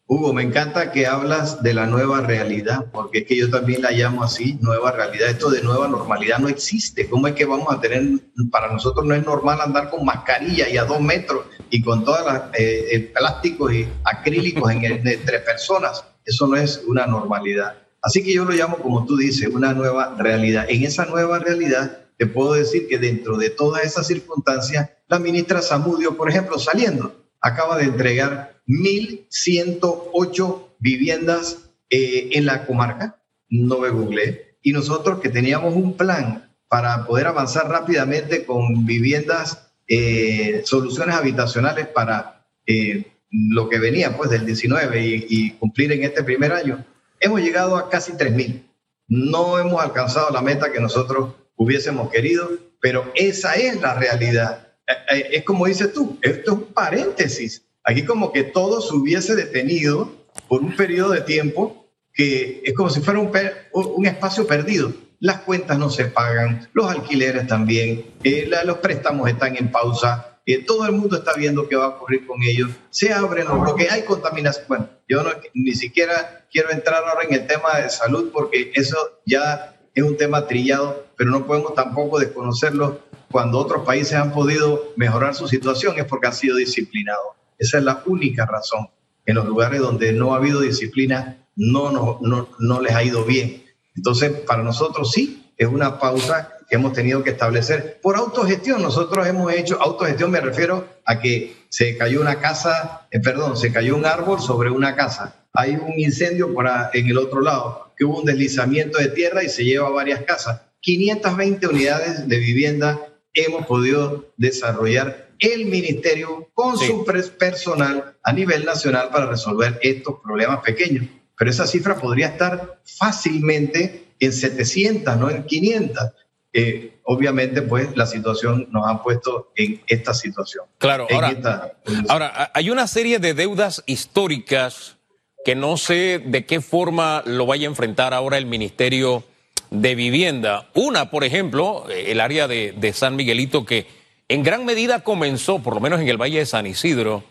Hugo, 0.08 0.32
me 0.32 0.44
encanta 0.44 0.92
que 0.92 1.04
hablas 1.08 1.64
de 1.64 1.74
la 1.74 1.86
nueva 1.86 2.20
realidad, 2.20 2.86
porque 2.92 3.18
es 3.18 3.26
que 3.26 3.36
yo 3.36 3.50
también 3.50 3.82
la 3.82 3.90
llamo 3.90 4.22
así, 4.22 4.56
nueva 4.60 4.92
realidad. 4.92 5.30
Esto 5.30 5.50
de 5.50 5.62
nueva 5.62 5.88
normalidad 5.88 6.38
no 6.38 6.48
existe. 6.48 7.08
¿Cómo 7.08 7.26
es 7.26 7.34
que 7.34 7.44
vamos 7.44 7.74
a 7.74 7.80
tener, 7.80 8.20
para 8.52 8.72
nosotros 8.72 9.04
no 9.04 9.16
es 9.16 9.26
normal 9.26 9.60
andar 9.60 9.90
con 9.90 10.04
mascarilla 10.04 10.68
y 10.68 10.76
a 10.76 10.84
dos 10.84 11.00
metros 11.00 11.46
y 11.70 11.82
con 11.82 12.04
todas 12.04 12.24
las 12.24 12.42
eh, 12.56 13.12
plásticos 13.12 13.72
y 13.72 13.88
acrílicos 14.04 14.70
en, 14.70 14.84
entre 14.84 15.40
personas? 15.40 16.04
Eso 16.24 16.46
no 16.46 16.54
es 16.54 16.84
una 16.86 17.08
normalidad. 17.08 17.74
Así 18.00 18.22
que 18.22 18.32
yo 18.32 18.44
lo 18.44 18.52
llamo, 18.52 18.76
como 18.76 19.06
tú 19.06 19.16
dices, 19.16 19.48
una 19.48 19.74
nueva 19.74 20.14
realidad. 20.16 20.66
En 20.68 20.84
esa 20.84 21.06
nueva 21.06 21.40
realidad 21.40 22.04
te 22.16 22.26
puedo 22.26 22.52
decir 22.52 22.86
que 22.86 22.98
dentro 22.98 23.38
de 23.38 23.50
todas 23.50 23.84
esas 23.84 24.06
circunstancias, 24.06 24.88
la 25.08 25.18
ministra 25.18 25.62
Zamudio, 25.62 26.16
por 26.16 26.30
ejemplo, 26.30 26.60
saliendo, 26.60 27.24
acaba 27.40 27.76
de 27.76 27.86
entregar 27.86 28.55
1.108 28.66 30.68
viviendas 30.78 31.70
eh, 31.90 32.30
en 32.32 32.46
la 32.46 32.66
comarca, 32.66 33.22
no 33.48 33.78
me 33.78 33.90
googleé, 33.90 34.58
y 34.62 34.72
nosotros 34.72 35.20
que 35.20 35.28
teníamos 35.28 35.74
un 35.74 35.96
plan 35.96 36.50
para 36.68 37.06
poder 37.06 37.28
avanzar 37.28 37.68
rápidamente 37.68 38.44
con 38.44 38.84
viviendas, 38.84 39.70
eh, 39.86 40.62
soluciones 40.64 41.14
habitacionales 41.14 41.86
para 41.86 42.44
eh, 42.66 43.12
lo 43.30 43.68
que 43.68 43.78
venía 43.78 44.16
pues 44.16 44.30
del 44.30 44.44
19 44.44 45.00
y, 45.00 45.26
y, 45.28 45.50
cumplir 45.52 45.92
en 45.92 46.02
este 46.02 46.24
primer 46.24 46.52
año, 46.52 46.84
hemos 47.20 47.40
llegado 47.40 47.76
a 47.76 47.88
casi 47.88 48.12
3.000. 48.12 48.64
No 49.08 49.58
hemos 49.58 49.80
alcanzado 49.80 50.30
la 50.30 50.42
meta 50.42 50.72
que 50.72 50.80
nosotros 50.80 51.34
hubiésemos 51.56 52.10
querido, 52.10 52.50
pero 52.80 53.10
esa 53.14 53.54
es 53.54 53.80
la 53.80 53.94
realidad. 53.94 54.68
Eh, 54.86 55.16
eh, 55.16 55.28
es 55.32 55.44
como 55.44 55.66
dices 55.66 55.92
tú, 55.92 56.18
esto 56.22 56.52
es 56.52 56.58
un 56.58 56.72
paréntesis. 56.72 57.65
Aquí 57.86 58.04
como 58.04 58.32
que 58.32 58.42
todo 58.42 58.80
se 58.80 58.94
hubiese 58.94 59.36
detenido 59.36 60.10
por 60.48 60.60
un 60.60 60.74
periodo 60.74 61.12
de 61.12 61.20
tiempo 61.20 61.88
que 62.12 62.62
es 62.64 62.74
como 62.74 62.90
si 62.90 63.00
fuera 63.00 63.20
un, 63.20 63.30
un 63.72 64.06
espacio 64.06 64.46
perdido. 64.46 64.92
Las 65.20 65.42
cuentas 65.42 65.78
no 65.78 65.88
se 65.88 66.06
pagan, 66.06 66.68
los 66.72 66.90
alquileres 66.90 67.46
también, 67.46 68.04
eh, 68.24 68.50
los 68.64 68.78
préstamos 68.78 69.28
están 69.30 69.56
en 69.56 69.70
pausa, 69.70 70.40
todo 70.66 70.84
el 70.86 70.92
mundo 70.92 71.16
está 71.16 71.32
viendo 71.34 71.68
qué 71.68 71.76
va 71.76 71.86
a 71.86 71.88
ocurrir 71.88 72.26
con 72.26 72.42
ellos, 72.42 72.70
se 72.90 73.12
abren 73.12 73.46
los 73.46 73.60
bloques, 73.60 73.90
hay 73.90 74.02
contaminación. 74.02 74.64
Bueno, 74.68 74.88
yo 75.08 75.22
no, 75.22 75.30
ni 75.54 75.72
siquiera 75.72 76.46
quiero 76.50 76.70
entrar 76.70 77.02
ahora 77.04 77.24
en 77.24 77.34
el 77.34 77.46
tema 77.46 77.78
de 77.78 77.88
salud 77.88 78.30
porque 78.32 78.72
eso 78.74 79.20
ya 79.24 79.76
es 79.94 80.02
un 80.02 80.16
tema 80.16 80.46
trillado, 80.46 81.06
pero 81.16 81.30
no 81.30 81.46
podemos 81.46 81.74
tampoco 81.74 82.18
desconocerlo. 82.18 83.00
Cuando 83.30 83.58
otros 83.58 83.84
países 83.84 84.14
han 84.14 84.32
podido 84.32 84.92
mejorar 84.96 85.34
su 85.34 85.48
situación 85.48 85.98
es 85.98 86.04
porque 86.04 86.26
han 86.28 86.34
sido 86.34 86.56
disciplinados. 86.56 87.36
Esa 87.58 87.78
es 87.78 87.84
la 87.84 88.02
única 88.06 88.46
razón. 88.46 88.88
En 89.24 89.36
los 89.36 89.46
lugares 89.46 89.80
donde 89.80 90.12
no 90.12 90.34
ha 90.34 90.36
habido 90.36 90.60
disciplina, 90.60 91.46
no, 91.56 91.90
no, 91.90 92.18
no, 92.22 92.48
no 92.58 92.80
les 92.80 92.94
ha 92.94 93.02
ido 93.02 93.24
bien. 93.24 93.64
Entonces, 93.94 94.30
para 94.30 94.62
nosotros 94.62 95.12
sí, 95.12 95.52
es 95.56 95.66
una 95.66 95.98
pausa 95.98 96.52
que 96.68 96.76
hemos 96.76 96.92
tenido 96.92 97.22
que 97.22 97.30
establecer 97.30 97.98
por 98.02 98.16
autogestión. 98.16 98.82
Nosotros 98.82 99.26
hemos 99.26 99.52
hecho 99.52 99.80
autogestión, 99.80 100.30
me 100.30 100.40
refiero 100.40 100.86
a 101.04 101.18
que 101.18 101.56
se 101.68 101.96
cayó 101.96 102.20
una 102.20 102.40
casa, 102.40 103.06
eh, 103.10 103.20
perdón, 103.20 103.56
se 103.56 103.72
cayó 103.72 103.96
un 103.96 104.06
árbol 104.06 104.40
sobre 104.40 104.70
una 104.70 104.94
casa. 104.94 105.46
Hay 105.52 105.76
un 105.76 105.98
incendio 105.98 106.52
por 106.52 106.68
en 106.92 107.06
el 107.08 107.18
otro 107.18 107.40
lado 107.40 107.92
que 107.96 108.04
hubo 108.04 108.18
un 108.18 108.26
deslizamiento 108.26 108.98
de 108.98 109.08
tierra 109.08 109.42
y 109.42 109.48
se 109.48 109.64
lleva 109.64 109.88
a 109.88 109.92
varias 109.92 110.22
casas. 110.22 110.60
520 110.80 111.66
unidades 111.66 112.28
de 112.28 112.38
vivienda 112.38 113.00
hemos 113.32 113.66
podido 113.66 114.32
desarrollar 114.36 115.25
el 115.38 115.66
ministerio 115.66 116.50
con 116.54 116.78
su 116.78 117.04
personal 117.38 118.16
a 118.22 118.32
nivel 118.32 118.64
nacional 118.64 119.08
para 119.10 119.26
resolver 119.26 119.78
estos 119.82 120.16
problemas 120.22 120.60
pequeños. 120.60 121.06
Pero 121.38 121.50
esa 121.50 121.66
cifra 121.66 121.96
podría 121.96 122.28
estar 122.28 122.80
fácilmente 122.84 124.14
en 124.18 124.32
700, 124.32 125.16
no 125.16 125.30
en 125.30 125.44
500. 125.44 126.04
Eh, 126.52 127.00
obviamente, 127.04 127.62
pues 127.62 127.94
la 127.96 128.06
situación 128.06 128.68
nos 128.70 128.88
ha 128.88 129.02
puesto 129.02 129.52
en 129.54 129.82
esta 129.86 130.14
situación. 130.14 130.64
Claro, 130.78 131.06
ahora, 131.10 131.76
ahora 132.08 132.50
hay 132.54 132.70
una 132.70 132.86
serie 132.86 133.18
de 133.18 133.34
deudas 133.34 133.82
históricas 133.86 134.96
que 135.44 135.54
no 135.54 135.76
sé 135.76 136.20
de 136.24 136.44
qué 136.44 136.60
forma 136.60 137.22
lo 137.26 137.46
vaya 137.46 137.68
a 137.68 137.70
enfrentar 137.70 138.14
ahora 138.14 138.38
el 138.38 138.46
Ministerio 138.46 139.22
de 139.70 139.94
Vivienda. 139.94 140.68
Una, 140.74 141.10
por 141.10 141.24
ejemplo, 141.24 141.86
el 141.88 142.20
área 142.20 142.48
de, 142.48 142.92
San 142.92 143.16
Miguelito, 143.16 143.64
que 143.64 143.86
en 144.28 144.42
gran 144.42 144.64
medida 144.64 145.02
comenzó, 145.04 145.60
por 145.60 145.74
lo 145.74 145.80
menos 145.80 146.00
en 146.00 146.08
el 146.08 146.20
Valle 146.20 146.38
de 146.38 146.46
San 146.46 146.66
Isidro, 146.66 147.24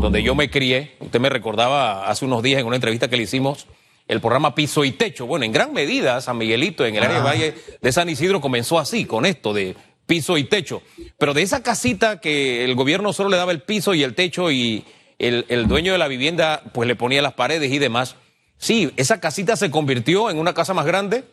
donde 0.00 0.22
yo 0.22 0.34
me 0.34 0.50
crié. 0.50 0.96
Usted 1.00 1.20
me 1.20 1.30
recordaba 1.30 2.08
hace 2.08 2.24
unos 2.24 2.42
días 2.42 2.60
en 2.60 2.66
una 2.66 2.76
entrevista 2.76 3.08
que 3.08 3.16
le 3.16 3.22
hicimos 3.22 3.66
el 4.06 4.20
programa 4.20 4.54
Piso 4.54 4.84
y 4.84 4.92
Techo. 4.92 5.26
Bueno, 5.26 5.46
en 5.46 5.52
gran 5.52 5.72
medida 5.72 6.20
San 6.20 6.36
Miguelito, 6.36 6.84
en 6.84 6.96
el 6.96 7.02
área 7.02 7.16
de 7.18 7.22
Valle 7.22 7.54
de 7.80 7.92
San 7.92 8.08
Isidro, 8.08 8.40
comenzó 8.40 8.78
así, 8.78 9.06
con 9.06 9.24
esto 9.24 9.54
de 9.54 9.74
piso 10.06 10.36
y 10.36 10.44
techo. 10.44 10.82
Pero 11.18 11.32
de 11.32 11.40
esa 11.40 11.62
casita 11.62 12.20
que 12.20 12.64
el 12.64 12.74
gobierno 12.74 13.14
solo 13.14 13.30
le 13.30 13.38
daba 13.38 13.52
el 13.52 13.62
piso 13.62 13.94
y 13.94 14.02
el 14.02 14.14
techo 14.14 14.50
y 14.50 14.84
el, 15.18 15.46
el 15.48 15.66
dueño 15.66 15.92
de 15.92 15.98
la 15.98 16.08
vivienda 16.08 16.62
pues 16.74 16.86
le 16.86 16.96
ponía 16.96 17.22
las 17.22 17.32
paredes 17.32 17.72
y 17.72 17.78
demás, 17.78 18.16
sí, 18.58 18.92
esa 18.96 19.20
casita 19.20 19.56
se 19.56 19.70
convirtió 19.70 20.28
en 20.28 20.38
una 20.38 20.52
casa 20.52 20.74
más 20.74 20.84
grande 20.84 21.24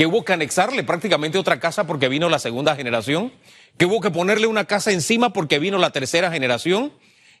que 0.00 0.06
hubo 0.06 0.24
que 0.24 0.32
anexarle 0.32 0.82
prácticamente 0.82 1.36
otra 1.36 1.60
casa 1.60 1.86
porque 1.86 2.08
vino 2.08 2.30
la 2.30 2.38
segunda 2.38 2.74
generación, 2.74 3.30
que 3.76 3.84
hubo 3.84 4.00
que 4.00 4.10
ponerle 4.10 4.46
una 4.46 4.64
casa 4.64 4.92
encima 4.92 5.34
porque 5.34 5.58
vino 5.58 5.76
la 5.76 5.90
tercera 5.90 6.32
generación 6.32 6.90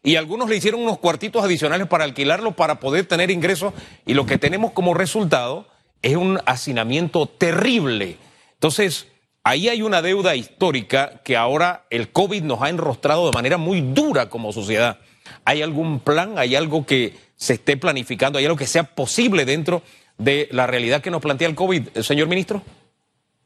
y 0.02 0.16
algunos 0.16 0.50
le 0.50 0.56
hicieron 0.56 0.82
unos 0.82 0.98
cuartitos 0.98 1.42
adicionales 1.42 1.86
para 1.86 2.04
alquilarlo 2.04 2.52
para 2.52 2.78
poder 2.78 3.06
tener 3.06 3.30
ingresos 3.30 3.72
y 4.04 4.12
lo 4.12 4.26
que 4.26 4.36
tenemos 4.36 4.72
como 4.72 4.92
resultado 4.92 5.68
es 6.02 6.16
un 6.16 6.38
hacinamiento 6.44 7.24
terrible. 7.24 8.18
Entonces, 8.52 9.06
ahí 9.42 9.70
hay 9.70 9.80
una 9.80 10.02
deuda 10.02 10.36
histórica 10.36 11.22
que 11.24 11.38
ahora 11.38 11.86
el 11.88 12.12
COVID 12.12 12.42
nos 12.42 12.60
ha 12.60 12.68
enrostrado 12.68 13.24
de 13.24 13.32
manera 13.32 13.56
muy 13.56 13.80
dura 13.80 14.28
como 14.28 14.52
sociedad. 14.52 14.98
¿Hay 15.46 15.62
algún 15.62 15.98
plan, 15.98 16.38
hay 16.38 16.56
algo 16.56 16.84
que 16.84 17.16
se 17.36 17.54
esté 17.54 17.78
planificando, 17.78 18.38
hay 18.38 18.44
algo 18.44 18.58
que 18.58 18.66
sea 18.66 18.82
posible 18.82 19.46
dentro 19.46 19.82
de 20.20 20.48
la 20.52 20.66
realidad 20.66 21.02
que 21.02 21.10
nos 21.10 21.22
plantea 21.22 21.48
el 21.48 21.54
COVID, 21.54 21.88
señor 22.02 22.28
ministro? 22.28 22.62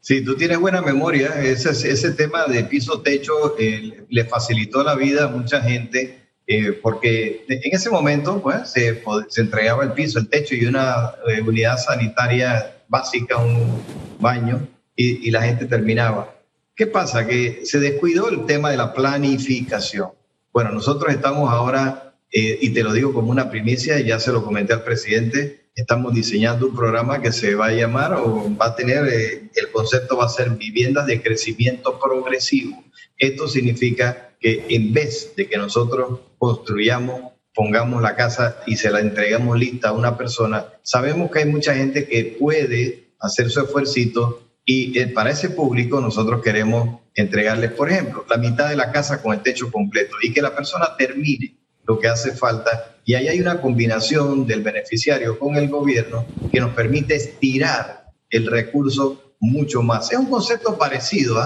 Sí, 0.01 0.23
tú 0.23 0.37
tienes 0.37 0.59
buena 0.59 0.83
memoria. 0.83 1.41
Ese, 1.43 1.71
ese 1.71 2.11
tema 2.13 2.45
de 2.45 2.65
piso-techo 2.65 3.57
eh, 3.59 4.05
le 4.09 4.25
facilitó 4.27 4.85
la 4.85 4.95
vida 4.95 5.25
a 5.25 5.29
mucha 5.29 5.63
gente 5.63 6.25
eh, 6.47 6.73
porque 6.73 7.45
en 7.49 7.75
ese 7.75 7.89
momento 7.89 8.43
pues, 8.43 8.71
se, 8.71 9.03
se, 9.29 9.41
entregaba 9.41 9.85
el 9.85 9.93
piso, 9.93 10.19
el 10.19 10.29
techo 10.29 10.55
y 10.55 10.67
una 10.67 11.13
eh, 11.27 11.41
unidad 11.41 11.79
sanitaria 11.79 12.83
básica, 12.89 13.39
un 13.39 13.83
baño, 14.21 14.69
y, 14.95 15.31
la 15.31 15.43
gente 15.43 15.65
terminaba. 15.65 16.37
¿Qué 16.77 16.87
pasa? 16.87 17.27
Que 17.27 17.63
se 17.65 17.81
descuidó 17.81 18.29
el 18.29 18.47
tema 18.47 18.71
de 18.71 18.77
la 18.77 18.93
planificación. 18.93 20.11
Bueno, 20.53 20.71
nosotros 20.71 21.13
estamos 21.13 21.51
ahora, 21.51 22.15
eh, 22.31 22.59
y 22.61 22.71
te 22.71 22.85
lo 22.85 22.93
digo 22.93 23.13
como 23.13 23.31
una 23.31 23.51
primicia, 23.51 23.99
ya 24.01 24.21
se 24.21 24.31
lo 24.31 24.45
comenté 24.45 24.75
al 24.75 24.85
presidente, 24.85 25.64
estamos 25.75 26.15
diseñando 26.15 26.69
un 26.69 26.77
programa 26.77 27.21
que 27.21 27.33
se 27.33 27.55
va 27.55 27.67
a 27.67 27.73
llamar 27.73 28.15
o 28.15 28.55
va 28.57 28.67
a 28.67 28.77
tener, 28.77 29.05
el 29.09 29.71
concepto 29.73 30.17
va 30.17 30.27
a 30.27 30.29
ser 30.29 30.51
viviendas 30.51 31.07
de 31.07 31.21
crecimiento 31.21 31.99
progresivo. 31.99 32.83
Esto 33.19 33.49
significa 33.49 34.37
que 34.41 34.67
en 34.69 34.93
vez 34.93 35.35
de 35.37 35.49
que 35.49 35.57
nosotros 35.57 36.21
construyamos, 36.39 37.33
pongamos 37.55 38.03
la 38.03 38.17
casa 38.17 38.59
y 38.67 38.77
se 38.77 38.91
la 38.91 39.01
entregamos 39.01 39.59
lista 39.59 39.89
a 39.89 39.93
una 39.93 40.17
persona, 40.17 40.67
sabemos 40.83 41.31
que 41.31 41.41
hay 41.41 41.47
mucha 41.47 41.75
gente 41.75 42.07
que 42.07 42.37
puede 42.39 43.15
hacer 43.21 43.51
su 43.51 43.61
esfuerzo 43.61 44.41
y 44.67 44.99
eh, 44.99 45.09
para 45.09 45.31
ese 45.31 45.51
público 45.51 46.01
nosotros 46.01 46.43
queremos 46.43 47.01
entregarles, 47.15 47.73
por 47.73 47.91
ejemplo, 47.91 48.25
la 48.29 48.39
mitad 48.39 48.69
de 48.69 48.77
la 48.77 48.93
casa 48.93 49.23
con 49.23 49.35
el 49.35 49.43
techo 49.43 49.71
completo 49.71 50.17
y 50.23 50.33
que 50.33 50.43
la 50.43 50.55
persona 50.55 50.97
termine 50.97 51.57
lo 51.87 51.99
que 51.99 52.09
hace 52.09 52.33
falta. 52.33 52.97
Y 53.05 53.15
ahí 53.15 53.29
hay 53.29 53.41
una 53.41 53.61
combinación 53.61 54.47
del 54.47 54.63
beneficiario 54.63 55.39
con 55.39 55.57
el 55.57 55.69
gobierno 55.69 56.27
que 56.51 56.61
nos 56.61 56.75
permite 56.75 57.17
estirar 57.17 58.07
el 58.31 58.47
recurso 58.47 59.37
mucho 59.41 59.83
más. 59.83 60.11
Es 60.11 60.19
un 60.19 60.27
concepto 60.31 60.79
parecido 60.79 61.39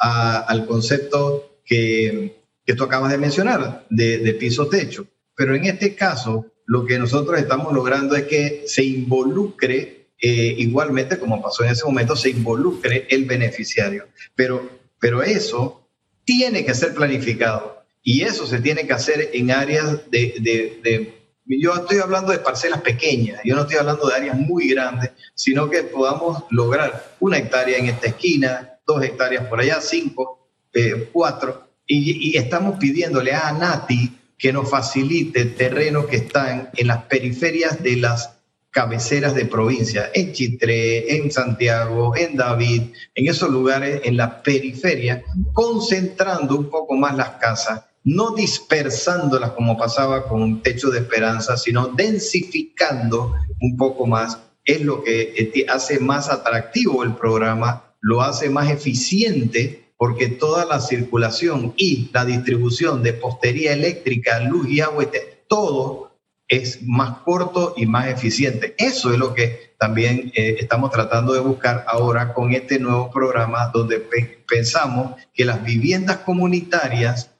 ¿ah? 0.00 0.44
al 0.48 0.66
concepto 0.66 1.58
que, 1.64 2.44
que 2.66 2.74
tú 2.74 2.84
acabas 2.84 3.10
de 3.10 3.18
mencionar, 3.18 3.86
de, 3.90 4.36
piso-techo. 4.38 5.06
Pero 5.36 5.54
en 5.54 5.64
este 5.64 5.94
caso, 5.94 6.46
lo 6.66 6.84
que 6.84 6.98
nosotros 6.98 7.38
estamos 7.38 7.72
logrando 7.72 8.16
es 8.16 8.24
que 8.24 8.64
se 8.66 8.84
involucre, 8.84 10.08
eh, 10.20 10.54
igualmente 10.58 11.18
como 11.18 11.42
pasó 11.42 11.64
en 11.64 11.70
ese 11.70 11.84
momento, 11.84 12.16
se 12.16 12.30
involucre 12.30 13.06
el 13.10 13.24
beneficiario. 13.24 14.06
Pero, 14.34 14.68
pero 14.98 15.22
eso 15.22 15.88
tiene 16.24 16.64
que 16.64 16.74
ser 16.74 16.94
planificado 16.94 17.73
y 18.04 18.22
eso 18.22 18.46
se 18.46 18.60
tiene 18.60 18.86
que 18.86 18.92
hacer 18.92 19.30
en 19.32 19.50
áreas 19.50 20.10
de, 20.10 20.34
de, 20.82 21.14
yo 21.46 21.74
estoy 21.74 21.98
hablando 21.98 22.32
de 22.32 22.38
parcelas 22.38 22.82
pequeñas, 22.82 23.40
yo 23.44 23.56
no 23.56 23.62
estoy 23.62 23.78
hablando 23.78 24.06
de 24.06 24.14
áreas 24.14 24.36
muy 24.36 24.68
grandes, 24.68 25.10
sino 25.34 25.68
que 25.70 25.82
podamos 25.82 26.44
lograr 26.50 27.16
una 27.18 27.38
hectárea 27.38 27.78
en 27.78 27.86
esta 27.86 28.08
esquina, 28.08 28.78
dos 28.86 29.02
hectáreas 29.02 29.46
por 29.46 29.58
allá, 29.58 29.80
cinco, 29.80 30.50
eh, 30.74 31.08
cuatro, 31.12 31.70
y, 31.86 32.36
estamos 32.36 32.78
pidiéndole 32.78 33.32
a 33.32 33.52
Nati 33.52 34.18
que 34.38 34.52
nos 34.52 34.70
facilite 34.70 35.46
terrenos 35.46 36.06
que 36.06 36.16
están 36.16 36.70
en 36.76 36.86
las 36.86 37.04
periferias 37.04 37.82
de 37.82 37.96
las 37.96 38.30
cabeceras 38.70 39.34
de 39.34 39.46
provincia, 39.46 40.10
en 40.12 40.32
Chitré, 40.32 41.16
en 41.16 41.30
Santiago, 41.30 42.16
en 42.16 42.36
David, 42.36 42.82
en 43.14 43.28
esos 43.28 43.48
lugares, 43.48 44.00
en 44.04 44.16
la 44.16 44.42
periferia, 44.42 45.22
concentrando 45.52 46.56
un 46.56 46.68
poco 46.68 46.96
más 46.96 47.16
las 47.16 47.30
casas, 47.36 47.84
no 48.04 48.34
dispersándolas 48.34 49.52
como 49.52 49.78
pasaba 49.78 50.28
con 50.28 50.42
un 50.42 50.62
techo 50.62 50.90
de 50.90 51.00
esperanza, 51.00 51.56
sino 51.56 51.88
densificando 51.88 53.34
un 53.60 53.76
poco 53.76 54.06
más. 54.06 54.38
Es 54.64 54.82
lo 54.82 55.02
que 55.02 55.34
eh, 55.36 55.66
hace 55.68 55.98
más 55.98 56.30
atractivo 56.30 57.02
el 57.02 57.14
programa, 57.14 57.94
lo 58.00 58.22
hace 58.22 58.50
más 58.50 58.70
eficiente 58.70 59.92
porque 59.96 60.28
toda 60.28 60.66
la 60.66 60.80
circulación 60.80 61.72
y 61.76 62.10
la 62.12 62.24
distribución 62.24 63.02
de 63.02 63.14
postería 63.14 63.72
eléctrica, 63.72 64.40
luz 64.40 64.68
y 64.68 64.80
agua, 64.80 65.06
todo 65.48 66.12
es 66.46 66.82
más 66.82 67.18
corto 67.18 67.72
y 67.76 67.86
más 67.86 68.08
eficiente. 68.08 68.74
Eso 68.76 69.12
es 69.12 69.18
lo 69.18 69.32
que 69.32 69.74
también 69.78 70.30
eh, 70.34 70.56
estamos 70.60 70.90
tratando 70.90 71.32
de 71.32 71.40
buscar 71.40 71.84
ahora 71.88 72.34
con 72.34 72.52
este 72.52 72.78
nuevo 72.78 73.10
programa 73.10 73.70
donde 73.72 74.06
pensamos 74.46 75.14
que 75.32 75.44
las 75.44 75.64
viviendas 75.64 76.18
comunitarias 76.18 77.33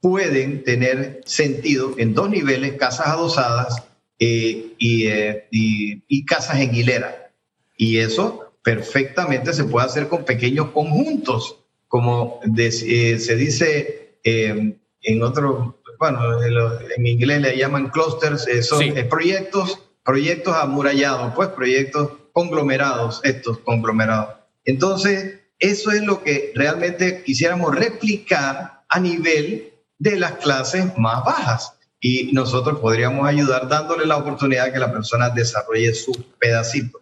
pueden 0.00 0.64
tener 0.64 1.20
sentido 1.24 1.94
en 1.98 2.14
dos 2.14 2.30
niveles, 2.30 2.74
casas 2.74 3.08
adosadas 3.08 3.82
eh, 4.18 4.74
y, 4.78 5.06
eh, 5.06 5.46
y, 5.50 6.02
y 6.08 6.24
casas 6.24 6.60
en 6.60 6.74
hilera. 6.74 7.32
Y 7.76 7.98
eso 7.98 8.52
perfectamente 8.62 9.52
se 9.52 9.64
puede 9.64 9.86
hacer 9.86 10.08
con 10.08 10.24
pequeños 10.24 10.70
conjuntos 10.70 11.58
como 11.88 12.40
eh, 12.56 12.70
se 13.18 13.36
dice 13.36 14.18
eh, 14.22 14.76
en 15.00 15.22
otro, 15.22 15.80
bueno, 15.98 16.20
en 16.44 17.06
inglés 17.06 17.40
le 17.40 17.56
llaman 17.56 17.88
clusters, 17.88 18.46
eh, 18.46 18.62
son 18.62 18.94
proyectos, 19.08 19.78
proyectos 20.04 20.54
amurallados, 20.54 21.32
pues 21.34 21.48
proyectos 21.48 22.12
conglomerados, 22.32 23.20
estos 23.24 23.58
conglomerados. 23.60 24.34
Entonces, 24.64 25.40
eso 25.58 25.90
es 25.90 26.02
lo 26.02 26.22
que 26.22 26.52
realmente 26.54 27.22
quisiéramos 27.22 27.74
replicar 27.74 28.84
a 28.88 29.00
nivel 29.00 29.72
de 29.98 30.16
las 30.16 30.32
clases 30.32 30.96
más 30.96 31.24
bajas. 31.24 31.74
Y 32.00 32.32
nosotros 32.32 32.78
podríamos 32.78 33.26
ayudar 33.26 33.68
dándole 33.68 34.06
la 34.06 34.16
oportunidad 34.16 34.72
que 34.72 34.78
la 34.78 34.92
persona 34.92 35.30
desarrolle 35.30 35.94
su 35.94 36.12
pedacito. 36.38 37.00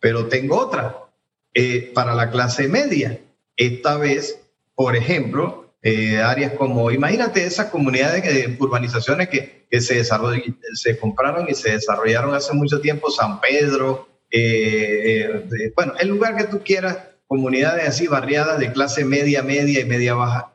Pero 0.00 0.26
tengo 0.26 0.58
otra, 0.58 0.98
para 1.94 2.14
la 2.14 2.30
clase 2.30 2.68
media 2.68 3.20
esta 3.56 3.96
vez, 3.96 4.40
por 4.74 4.96
ejemplo, 4.96 5.64
eh, 5.82 6.18
áreas 6.18 6.54
como, 6.54 6.90
imagínate 6.90 7.44
esas 7.44 7.66
comunidades 7.66 8.24
de 8.24 8.56
urbanizaciones 8.58 9.28
que, 9.28 9.66
que 9.70 9.80
se, 9.80 10.02
se 10.02 10.98
compraron 10.98 11.46
y 11.48 11.54
se 11.54 11.72
desarrollaron 11.72 12.34
hace 12.34 12.54
mucho 12.54 12.80
tiempo, 12.80 13.10
San 13.10 13.40
Pedro, 13.40 14.08
eh, 14.30 15.46
eh, 15.60 15.72
bueno, 15.76 15.92
el 16.00 16.08
lugar 16.08 16.36
que 16.36 16.44
tú 16.44 16.62
quieras, 16.64 16.98
comunidades 17.26 17.86
así 17.86 18.06
barriadas 18.06 18.58
de 18.58 18.72
clase 18.72 19.04
media, 19.04 19.42
media 19.42 19.80
y 19.80 19.84
media 19.84 20.14
baja. 20.14 20.54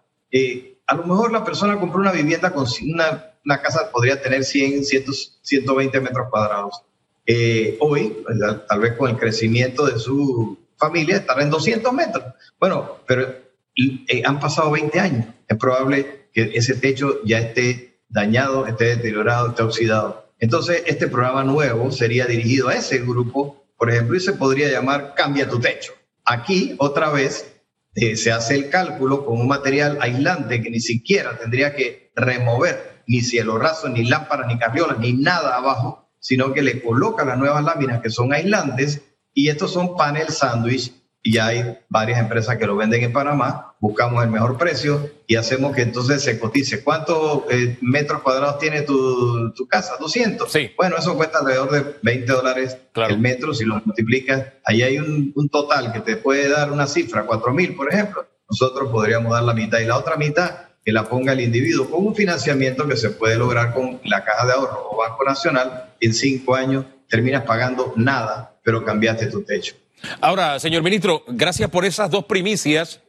A 0.89 0.95
lo 0.95 1.03
mejor 1.05 1.31
la 1.31 1.43
persona 1.43 1.79
compró 1.79 1.99
una 1.99 2.11
vivienda 2.11 2.51
con 2.51 2.65
una, 2.91 3.33
una 3.45 3.61
casa, 3.61 3.91
podría 3.91 4.19
tener 4.19 4.43
100, 4.43 4.83
100 4.83 5.05
120 5.41 6.01
metros 6.01 6.29
cuadrados. 6.31 6.81
hoy, 7.79 8.17
pues, 8.23 8.37
tal 8.67 8.79
vez 8.79 8.93
con 8.97 9.11
el 9.11 9.17
crecimiento 9.17 9.85
de 9.85 9.99
su 9.99 10.57
familia 10.77 11.17
estará 11.17 11.43
en 11.43 11.51
200 11.51 11.93
metros. 11.93 12.23
Bueno, 12.59 12.97
pero 13.05 13.27
eh, 13.75 14.23
han 14.25 14.39
pasado 14.39 14.71
20 14.71 14.99
años. 14.99 15.25
Es 15.47 15.57
probable 15.57 16.29
que 16.33 16.51
ese 16.55 16.73
techo 16.75 17.19
ya 17.23 17.37
esté 17.37 18.01
dañado, 18.09 18.65
esté 18.65 18.85
deteriorado, 18.85 19.49
esté 19.49 19.61
oxidado. 19.61 20.33
Entonces, 20.39 20.83
este 20.87 21.07
programa 21.07 21.43
nuevo 21.43 21.91
sería 21.91 22.25
dirigido 22.25 22.69
a 22.69 22.73
ese 22.73 22.97
grupo, 22.99 23.63
por 23.77 23.91
ejemplo, 23.91 24.17
y 24.17 24.21
se 24.21 24.33
podría 24.33 24.71
llamar 24.71 25.13
Cambia 25.15 25.47
tu 25.47 25.59
techo. 25.59 25.93
Aquí, 26.25 26.73
otra 26.79 27.11
vez, 27.11 27.58
eh, 28.01 28.15
se 28.15 28.31
hace 28.31 28.55
el 28.55 28.69
cálculo 28.69 29.25
con 29.25 29.41
un 29.41 29.47
material 29.47 29.97
aislante 29.99 30.61
que 30.61 30.69
ni 30.69 30.79
siquiera 30.79 31.37
tendría 31.37 31.75
que 31.75 32.11
remover 32.15 33.03
ni 33.07 33.19
cielo 33.21 33.57
raso, 33.57 33.89
ni 33.89 34.05
lámparas, 34.05 34.47
ni 34.47 34.57
carriolas, 34.57 34.99
ni 34.99 35.11
nada 35.13 35.57
abajo, 35.57 36.07
sino 36.19 36.53
que 36.53 36.61
le 36.61 36.81
coloca 36.81 37.25
las 37.25 37.37
nuevas 37.37 37.63
láminas 37.63 38.01
que 38.01 38.09
son 38.09 38.31
aislantes 38.31 39.01
y 39.33 39.49
estos 39.49 39.73
son 39.73 39.97
panel 39.97 40.29
sándwich 40.29 40.93
y 41.21 41.33
ya 41.33 41.47
hay 41.47 41.77
varias 41.89 42.19
empresas 42.19 42.57
que 42.57 42.65
lo 42.65 42.77
venden 42.77 43.03
en 43.03 43.11
Panamá, 43.11 43.75
buscamos 43.79 44.23
el 44.23 44.29
mejor 44.29 44.57
precio 44.57 45.09
y 45.27 45.35
hacemos 45.35 45.75
que 45.75 45.81
entonces 45.81 46.23
se 46.23 46.39
cotice. 46.39 46.83
¿Cuántos 46.83 47.43
eh, 47.49 47.77
metros 47.81 48.21
cuadrados 48.21 48.57
tiene 48.59 48.83
tu, 48.83 49.53
casa? 49.69 49.95
200. 49.99 50.51
Sí. 50.51 50.71
Bueno, 50.77 50.95
eso 50.97 51.15
cuesta 51.15 51.39
alrededor 51.39 51.71
de 51.71 51.95
20 52.01 52.31
dólares 52.31 52.77
el 52.95 53.19
metro, 53.19 53.53
si 53.53 53.65
lo 53.65 53.81
multiplicas, 53.83 54.45
ahí 54.65 54.81
hay 54.81 54.97
un, 54.97 55.33
total 55.49 55.91
que 55.91 55.99
te 55.99 56.17
puede 56.17 56.49
dar 56.49 56.71
una 56.71 56.87
cifra, 56.87 57.25
4 57.25 57.53
mil, 57.53 57.75
por 57.75 57.93
ejemplo. 57.93 58.25
Nosotros 58.49 58.89
podríamos 58.89 59.31
dar 59.31 59.43
la 59.43 59.53
mitad 59.53 59.79
y 59.79 59.85
la 59.85 59.97
otra 59.97 60.15
mitad 60.15 60.69
que 60.83 60.91
la 60.91 61.07
ponga 61.07 61.33
el 61.33 61.41
individuo 61.41 61.89
con 61.89 62.07
un 62.07 62.15
financiamiento 62.15 62.87
que 62.87 62.97
se 62.97 63.11
puede 63.11 63.35
lograr 63.35 63.73
con 63.73 63.99
la 64.05 64.23
Caja 64.23 64.47
de 64.47 64.53
Ahorro 64.53 64.87
o 64.91 64.97
Banco 64.97 65.23
Nacional. 65.23 65.93
En 65.99 66.13
cinco 66.13 66.55
años 66.55 66.85
terminas 67.07 67.43
pagando 67.43 67.93
nada, 67.95 68.55
pero 68.63 68.83
cambiaste 68.83 69.27
tu 69.27 69.43
techo. 69.43 69.75
Ahora, 70.21 70.59
señor 70.59 70.83
ministro, 70.83 71.23
gracias 71.27 71.69
por 71.69 71.85
esas 71.85 72.09
dos 72.09 72.25
primicias, 72.25 73.01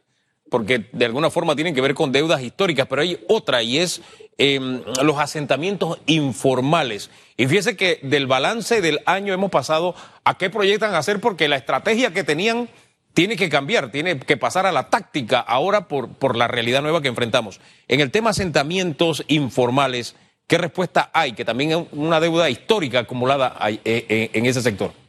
porque 0.49 0.89
de 0.91 1.05
alguna 1.05 1.29
forma 1.29 1.55
tienen 1.55 1.73
que 1.73 1.81
ver 1.81 1.93
con 1.93 2.11
deudas 2.11 2.41
históricas, 2.41 2.87
pero 2.89 3.01
hay 3.01 3.23
otra 3.29 3.63
y 3.63 3.77
es 3.77 4.01
em, 4.37 4.81
los 5.01 5.17
asentamientos 5.17 5.99
informales. 6.07 7.09
Y 7.37 7.47
fíjese 7.47 7.77
que 7.77 7.99
del 8.03 8.27
balance 8.27 8.81
del 8.81 8.99
año 9.05 9.33
hemos 9.33 9.49
pasado 9.49 9.95
a 10.25 10.37
qué 10.37 10.49
proyectan 10.49 10.93
hacer, 10.93 11.21
porque 11.21 11.47
la 11.47 11.55
estrategia 11.55 12.11
que 12.11 12.23
tenían 12.23 12.69
tiene 13.13 13.35
que 13.35 13.49
cambiar, 13.49 13.91
tiene 13.91 14.19
que 14.19 14.37
pasar 14.37 14.65
a 14.65 14.71
la 14.71 14.89
táctica 14.89 15.39
ahora 15.39 15.87
por, 15.87 16.09
por 16.09 16.35
la 16.35 16.47
realidad 16.47 16.81
nueva 16.81 17.01
que 17.01 17.07
enfrentamos. 17.07 17.59
En 17.87 17.99
el 17.99 18.11
tema 18.11 18.29
asentamientos 18.31 19.23
informales, 19.27 20.15
¿qué 20.47 20.57
respuesta 20.57 21.11
hay? 21.13 21.33
Que 21.33 21.45
también 21.45 21.71
es 21.71 21.77
una 21.91 22.19
deuda 22.19 22.49
histórica 22.49 22.99
acumulada 22.99 23.57
eh, 23.67 23.79
eh, 23.85 24.29
en 24.33 24.45
ese 24.45 24.61
sector. 24.61 25.00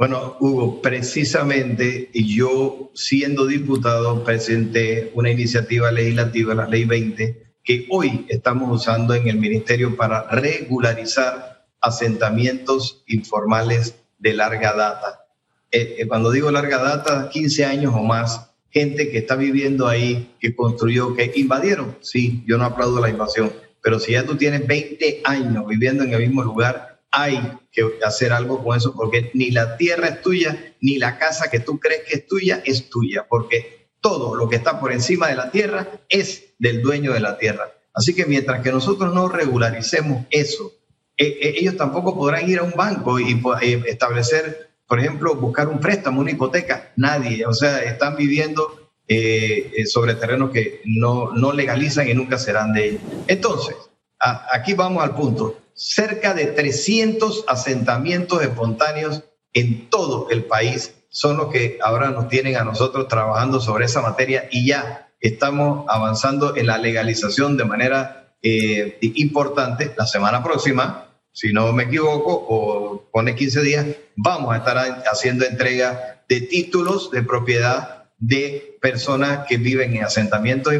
Bueno, 0.00 0.38
Hugo, 0.40 0.80
precisamente 0.80 2.08
yo 2.14 2.90
siendo 2.94 3.44
diputado 3.44 4.24
presenté 4.24 5.10
una 5.12 5.30
iniciativa 5.30 5.92
legislativa, 5.92 6.54
la 6.54 6.66
Ley 6.66 6.86
20, 6.86 7.52
que 7.62 7.86
hoy 7.90 8.24
estamos 8.30 8.80
usando 8.80 9.12
en 9.12 9.28
el 9.28 9.36
Ministerio 9.36 9.98
para 9.98 10.22
regularizar 10.30 11.66
asentamientos 11.82 13.04
informales 13.08 13.94
de 14.18 14.32
larga 14.32 14.72
data. 14.72 15.26
Eh, 15.70 15.96
eh, 15.98 16.08
cuando 16.08 16.30
digo 16.30 16.50
larga 16.50 16.78
data, 16.78 17.28
15 17.28 17.66
años 17.66 17.92
o 17.94 18.02
más, 18.02 18.52
gente 18.70 19.10
que 19.10 19.18
está 19.18 19.36
viviendo 19.36 19.86
ahí, 19.86 20.34
que 20.40 20.56
construyó, 20.56 21.14
que 21.14 21.30
invadieron. 21.34 21.98
Sí, 22.00 22.42
yo 22.46 22.56
no 22.56 22.64
aplaudo 22.64 23.02
la 23.02 23.10
invasión, 23.10 23.52
pero 23.82 24.00
si 24.00 24.12
ya 24.12 24.24
tú 24.24 24.34
tienes 24.36 24.66
20 24.66 25.20
años 25.24 25.66
viviendo 25.66 26.04
en 26.04 26.14
el 26.14 26.20
mismo 26.20 26.42
lugar, 26.42 26.89
hay 27.10 27.58
que 27.72 27.98
hacer 28.04 28.32
algo 28.32 28.62
con 28.62 28.76
eso 28.76 28.94
porque 28.94 29.30
ni 29.34 29.50
la 29.50 29.76
tierra 29.76 30.08
es 30.08 30.22
tuya, 30.22 30.74
ni 30.80 30.98
la 30.98 31.18
casa 31.18 31.50
que 31.50 31.60
tú 31.60 31.78
crees 31.78 32.02
que 32.06 32.14
es 32.16 32.26
tuya 32.26 32.62
es 32.64 32.88
tuya, 32.88 33.26
porque 33.28 33.88
todo 34.00 34.34
lo 34.34 34.48
que 34.48 34.56
está 34.56 34.80
por 34.80 34.92
encima 34.92 35.28
de 35.28 35.34
la 35.34 35.50
tierra 35.50 35.88
es 36.08 36.54
del 36.58 36.82
dueño 36.82 37.12
de 37.12 37.20
la 37.20 37.36
tierra. 37.38 37.72
Así 37.92 38.14
que 38.14 38.26
mientras 38.26 38.62
que 38.62 38.72
nosotros 38.72 39.12
no 39.12 39.28
regularicemos 39.28 40.24
eso, 40.30 40.72
e, 41.16 41.26
e, 41.26 41.60
ellos 41.60 41.76
tampoco 41.76 42.16
podrán 42.16 42.48
ir 42.48 42.60
a 42.60 42.62
un 42.62 42.72
banco 42.72 43.18
y, 43.18 43.40
establecer, 43.86 44.70
por 44.86 45.00
ejemplo, 45.00 45.34
buscar 45.34 45.68
un 45.68 45.80
préstamo, 45.80 46.20
una 46.20 46.30
hipoteca. 46.30 46.92
Nadie, 46.96 47.44
o 47.44 47.52
sea, 47.52 47.82
están 47.82 48.16
viviendo 48.16 48.90
eh, 49.06 49.70
eh, 49.76 49.86
sobre 49.86 50.14
terrenos 50.14 50.50
que 50.50 50.80
no, 50.84 51.32
no 51.32 51.52
legalizan 51.52 52.08
y 52.08 52.14
nunca 52.14 52.38
serán 52.38 52.72
de 52.72 52.88
ellos. 52.88 53.02
Entonces, 53.26 53.76
aquí 54.18 54.74
vamos 54.74 55.02
al 55.02 55.14
punto 55.14 55.56
cerca 55.80 56.34
de 56.34 56.44
300 56.44 57.46
asentamientos 57.48 58.42
espontáneos 58.42 59.24
en 59.54 59.88
todo 59.88 60.28
el 60.28 60.44
país 60.44 60.94
son 61.08 61.38
los 61.38 61.50
que 61.50 61.78
ahora 61.82 62.10
nos 62.10 62.28
tienen 62.28 62.56
a 62.56 62.64
nosotros 62.64 63.08
trabajando 63.08 63.60
sobre 63.60 63.86
esa 63.86 64.02
materia 64.02 64.46
y 64.50 64.66
ya 64.66 65.10
estamos 65.20 65.86
avanzando 65.88 66.54
en 66.54 66.66
la 66.66 66.76
legalización 66.76 67.56
de 67.56 67.64
manera 67.64 68.34
eh, 68.42 68.98
importante. 69.00 69.94
La 69.96 70.06
semana 70.06 70.44
próxima, 70.44 71.08
si 71.32 71.50
no 71.54 71.72
me 71.72 71.84
equivoco, 71.84 72.30
o 72.30 73.08
pone 73.10 73.34
15 73.34 73.62
días, 73.62 73.86
vamos 74.16 74.52
a 74.52 74.58
estar 74.58 74.76
haciendo 75.10 75.46
entrega 75.46 76.22
de 76.28 76.42
títulos 76.42 77.10
de 77.10 77.22
propiedad 77.22 78.04
de 78.18 78.76
personas 78.82 79.46
que 79.48 79.56
viven 79.56 79.96
en 79.96 80.04
asentamientos. 80.04 80.74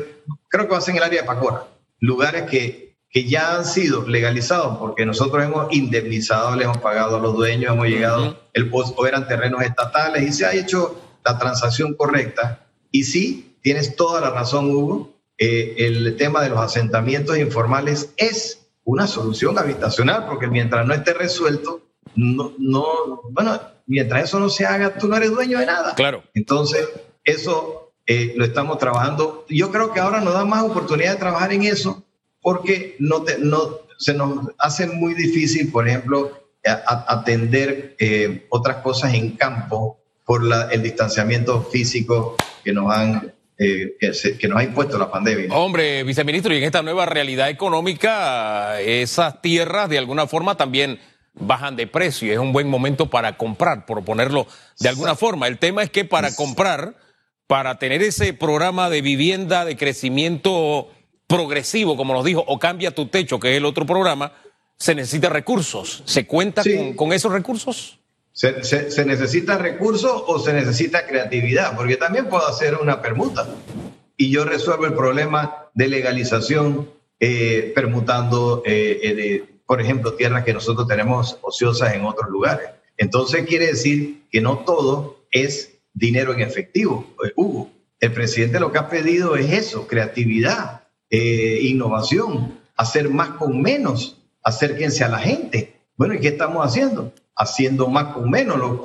Creo 0.48 0.66
que 0.66 0.72
va 0.72 0.78
a 0.78 0.82
ser 0.82 0.92
en 0.92 0.98
el 0.98 1.04
área 1.04 1.22
de 1.22 1.26
Pacora, 1.26 1.68
lugares 2.00 2.42
que 2.42 2.89
que 3.10 3.24
ya 3.24 3.56
han 3.56 3.64
sido 3.64 4.06
legalizados 4.06 4.78
porque 4.78 5.04
nosotros 5.04 5.44
hemos 5.44 5.72
indemnizado, 5.72 6.54
le 6.54 6.64
hemos 6.64 6.78
pagado 6.78 7.16
a 7.16 7.20
los 7.20 7.34
dueños, 7.34 7.72
hemos 7.72 7.88
llegado, 7.88 8.38
el, 8.52 8.70
o 8.72 9.06
eran 9.06 9.26
terrenos 9.26 9.62
estatales 9.62 10.22
y 10.22 10.32
se 10.32 10.46
ha 10.46 10.54
hecho 10.54 11.00
la 11.24 11.36
transacción 11.38 11.94
correcta. 11.94 12.66
Y 12.92 13.04
sí, 13.04 13.56
tienes 13.62 13.96
toda 13.96 14.20
la 14.20 14.30
razón, 14.30 14.70
Hugo, 14.70 15.12
eh, 15.38 15.74
el 15.78 16.16
tema 16.16 16.42
de 16.42 16.50
los 16.50 16.60
asentamientos 16.60 17.36
informales 17.36 18.12
es 18.16 18.68
una 18.84 19.08
solución 19.08 19.58
habitacional 19.58 20.26
porque 20.28 20.46
mientras 20.46 20.86
no 20.86 20.94
esté 20.94 21.12
resuelto, 21.12 21.82
no, 22.14 22.52
no, 22.58 23.22
bueno, 23.30 23.60
mientras 23.86 24.24
eso 24.24 24.38
no 24.38 24.48
se 24.48 24.66
haga, 24.66 24.96
tú 24.98 25.08
no 25.08 25.16
eres 25.16 25.30
dueño 25.30 25.58
de 25.58 25.66
nada. 25.66 25.94
Claro. 25.96 26.22
Entonces, 26.34 26.88
eso 27.24 27.92
eh, 28.06 28.34
lo 28.36 28.44
estamos 28.44 28.78
trabajando. 28.78 29.44
Yo 29.48 29.72
creo 29.72 29.92
que 29.92 29.98
ahora 29.98 30.20
nos 30.20 30.34
da 30.34 30.44
más 30.44 30.62
oportunidad 30.62 31.12
de 31.12 31.18
trabajar 31.18 31.52
en 31.52 31.64
eso 31.64 32.04
porque 32.40 32.96
no, 32.98 33.24
no 33.40 33.80
se 33.98 34.14
nos 34.14 34.48
hace 34.58 34.86
muy 34.86 35.14
difícil, 35.14 35.70
por 35.70 35.86
ejemplo, 35.86 36.40
atender 36.64 37.96
eh, 37.98 38.46
otras 38.50 38.78
cosas 38.78 39.14
en 39.14 39.36
campo 39.36 39.98
por 40.24 40.42
el 40.70 40.82
distanciamiento 40.82 41.62
físico 41.62 42.36
que 42.62 42.72
nos 42.72 42.92
han 42.92 43.32
eh, 43.62 43.96
que, 44.38 44.48
nos 44.48 44.58
ha 44.58 44.64
impuesto 44.64 44.96
la 44.96 45.10
pandemia. 45.10 45.54
Hombre, 45.54 46.02
viceministro, 46.02 46.54
y 46.54 46.58
en 46.58 46.64
esta 46.64 46.80
nueva 46.80 47.04
realidad 47.04 47.50
económica, 47.50 48.80
esas 48.80 49.42
tierras 49.42 49.90
de 49.90 49.98
alguna 49.98 50.26
forma 50.26 50.56
también 50.56 50.98
bajan 51.34 51.76
de 51.76 51.86
precio 51.86 52.32
es 52.32 52.38
un 52.38 52.54
buen 52.54 52.68
momento 52.68 53.10
para 53.10 53.36
comprar, 53.36 53.84
por 53.84 54.02
ponerlo 54.02 54.46
de 54.78 54.88
alguna 54.88 55.14
forma. 55.14 55.46
El 55.46 55.58
tema 55.58 55.82
es 55.82 55.90
que 55.90 56.06
para 56.06 56.34
comprar, 56.34 56.96
para 57.46 57.78
tener 57.78 58.02
ese 58.02 58.32
programa 58.32 58.88
de 58.88 59.02
vivienda, 59.02 59.66
de 59.66 59.76
crecimiento 59.76 60.88
progresivo, 61.30 61.96
como 61.96 62.12
nos 62.12 62.24
dijo, 62.24 62.44
o 62.44 62.58
cambia 62.58 62.92
tu 62.92 63.06
techo, 63.06 63.38
que 63.38 63.52
es 63.52 63.58
el 63.58 63.64
otro 63.64 63.86
programa, 63.86 64.32
se 64.76 64.96
necesita 64.96 65.28
recursos. 65.28 66.02
¿Se 66.04 66.26
cuenta 66.26 66.64
con, 66.96 67.12
esos 67.12 67.30
recursos? 67.30 68.00
Se, 68.32 68.64
se, 68.64 69.04
necesita 69.04 69.56
recursos 69.56 70.24
o 70.26 70.40
se 70.40 70.52
necesita 70.52 71.06
creatividad, 71.06 71.76
porque 71.76 71.96
también 71.96 72.28
puedo 72.28 72.44
hacer 72.48 72.74
una 72.74 73.00
permuta 73.00 73.46
y 74.16 74.32
yo 74.32 74.44
resuelvo 74.44 74.86
el 74.86 74.94
problema 74.94 75.68
de 75.72 75.86
legalización 75.86 76.90
eh, 77.20 77.70
permutando, 77.76 78.64
eh, 78.66 78.98
eh, 79.02 79.44
por 79.64 79.80
ejemplo, 79.80 80.14
tierras 80.14 80.44
que 80.44 80.52
nosotros 80.52 80.88
tenemos 80.88 81.38
ociosas 81.42 81.94
en 81.94 82.04
otros 82.04 82.28
lugares. 82.28 82.70
Entonces 82.96 83.46
quiere 83.46 83.68
decir 83.68 84.24
que 84.32 84.40
no 84.40 84.58
todo 84.58 85.20
es 85.30 85.78
dinero 85.94 86.32
en 86.34 86.40
efectivo. 86.40 87.14
Hugo, 87.36 87.70
el 88.00 88.12
presidente 88.12 88.58
lo 88.58 88.72
que 88.72 88.78
ha 88.78 88.88
pedido 88.88 89.36
es 89.36 89.52
eso, 89.52 89.86
creatividad 89.86 90.80
eh, 91.10 91.58
innovación, 91.62 92.60
hacer 92.76 93.10
más 93.10 93.30
con 93.30 93.60
menos, 93.60 94.18
acérquense 94.42 95.04
a 95.04 95.08
la 95.08 95.18
gente. 95.18 95.80
Bueno, 95.96 96.14
¿y 96.14 96.20
qué 96.20 96.28
estamos 96.28 96.64
haciendo? 96.64 97.12
Haciendo 97.36 97.88
más 97.88 98.14
con 98.14 98.30
menos. 98.30 98.58
Los, 98.58 98.80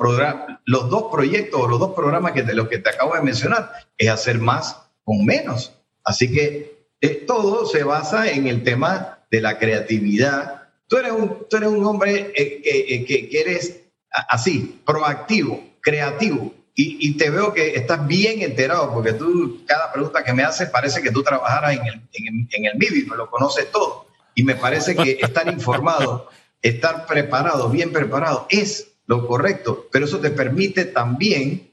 los 0.64 0.90
dos 0.90 1.04
proyectos 1.10 1.60
o 1.60 1.68
los 1.68 1.78
dos 1.78 1.94
programas 1.94 2.32
que 2.32 2.42
de 2.42 2.54
los 2.54 2.68
que 2.68 2.78
te 2.78 2.90
acabo 2.90 3.14
de 3.14 3.22
mencionar 3.22 3.70
es 3.96 4.08
hacer 4.10 4.38
más 4.38 4.76
con 5.04 5.24
menos. 5.24 5.72
Así 6.04 6.32
que 6.32 6.88
eh, 7.00 7.24
todo 7.26 7.66
se 7.66 7.84
basa 7.84 8.30
en 8.30 8.46
el 8.46 8.62
tema 8.62 9.20
de 9.30 9.40
la 9.40 9.58
creatividad. 9.58 10.68
Tú 10.88 10.96
eres 10.96 11.12
un, 11.12 11.46
tú 11.48 11.56
eres 11.56 11.68
un 11.68 11.84
hombre 11.84 12.32
eh, 12.34 13.04
que, 13.06 13.28
que 13.28 13.40
eres 13.40 13.82
así, 14.28 14.80
proactivo, 14.84 15.62
creativo. 15.80 16.52
Y, 16.78 17.16
te 17.16 17.30
veo 17.30 17.54
que 17.54 17.74
estás 17.74 18.06
bien 18.06 18.42
enterado, 18.42 18.92
porque 18.92 19.14
tú, 19.14 19.62
cada 19.66 19.90
pregunta 19.90 20.22
que 20.22 20.34
me 20.34 20.42
haces, 20.42 20.68
parece 20.68 21.00
que 21.00 21.10
tú 21.10 21.22
trabajaras 21.22 21.72
en 21.72 21.86
el, 21.86 21.94
en, 22.12 22.48
en 22.52 22.64
el 22.66 22.76
MIBI, 22.76 23.06
me 23.06 23.16
lo 23.16 23.30
conoces 23.30 23.72
todo. 23.72 24.08
Y 24.34 24.44
me 24.44 24.56
parece 24.56 24.94
que 24.94 25.12
estar 25.12 25.50
informado, 25.50 26.28
estar 26.62 27.06
preparado, 27.06 27.70
bien 27.70 27.92
preparado, 27.92 28.46
es 28.50 28.88
lo 29.06 29.26
correcto, 29.26 29.88
pero 29.90 30.04
eso 30.04 30.20
te 30.20 30.30
permite 30.30 30.84
también 30.84 31.70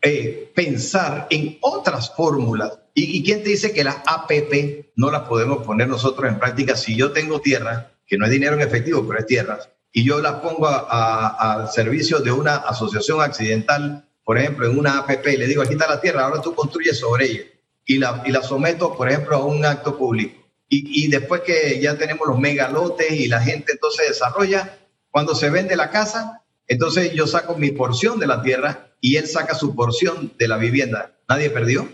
eh, 0.00 0.50
pensar 0.54 1.26
en 1.28 1.58
otras 1.60 2.14
fórmulas. 2.14 2.78
¿Y, 2.94 3.18
¿Y 3.18 3.22
quién 3.22 3.42
te 3.42 3.50
dice 3.50 3.74
que 3.74 3.84
las 3.84 3.98
APP 4.06 4.92
no 4.96 5.10
las 5.10 5.28
podemos 5.28 5.66
poner 5.66 5.86
nosotros 5.86 6.32
en 6.32 6.38
práctica? 6.38 6.76
Si 6.76 6.96
yo 6.96 7.12
tengo 7.12 7.42
tierra, 7.42 7.90
que 8.06 8.16
no 8.16 8.24
es 8.24 8.30
dinero 8.30 8.54
en 8.54 8.62
efectivo, 8.62 9.06
pero 9.06 9.20
es 9.20 9.26
tierras, 9.26 9.68
y 9.92 10.04
yo 10.04 10.22
las 10.22 10.36
pongo 10.36 10.66
al 10.66 11.70
servicio 11.70 12.20
de 12.20 12.32
una 12.32 12.56
asociación 12.56 13.20
accidental 13.20 14.05
por 14.26 14.38
ejemplo, 14.38 14.68
en 14.68 14.76
una 14.76 14.98
APP 14.98 15.24
y 15.28 15.36
le 15.36 15.46
digo, 15.46 15.62
aquí 15.62 15.74
está 15.74 15.86
la 15.86 16.00
tierra, 16.00 16.24
ahora 16.24 16.42
tú 16.42 16.52
construyes 16.52 16.98
sobre 16.98 17.26
ella 17.26 17.44
y 17.84 17.98
la, 17.98 18.24
y 18.26 18.32
la 18.32 18.42
someto, 18.42 18.96
por 18.96 19.08
ejemplo, 19.08 19.36
a 19.36 19.44
un 19.44 19.64
acto 19.64 19.96
público. 19.96 20.44
Y, 20.68 21.04
y 21.04 21.08
después 21.08 21.42
que 21.42 21.78
ya 21.80 21.96
tenemos 21.96 22.26
los 22.26 22.36
megalotes 22.36 23.12
y 23.12 23.28
la 23.28 23.40
gente 23.40 23.70
entonces 23.70 24.08
desarrolla, 24.08 24.78
cuando 25.12 25.36
se 25.36 25.48
vende 25.48 25.76
la 25.76 25.90
casa, 25.90 26.42
entonces 26.66 27.12
yo 27.12 27.28
saco 27.28 27.56
mi 27.56 27.70
porción 27.70 28.18
de 28.18 28.26
la 28.26 28.42
tierra 28.42 28.88
y 29.00 29.14
él 29.14 29.28
saca 29.28 29.54
su 29.54 29.76
porción 29.76 30.32
de 30.36 30.48
la 30.48 30.56
vivienda. 30.56 31.12
¿Nadie 31.28 31.48
perdió? 31.48 31.88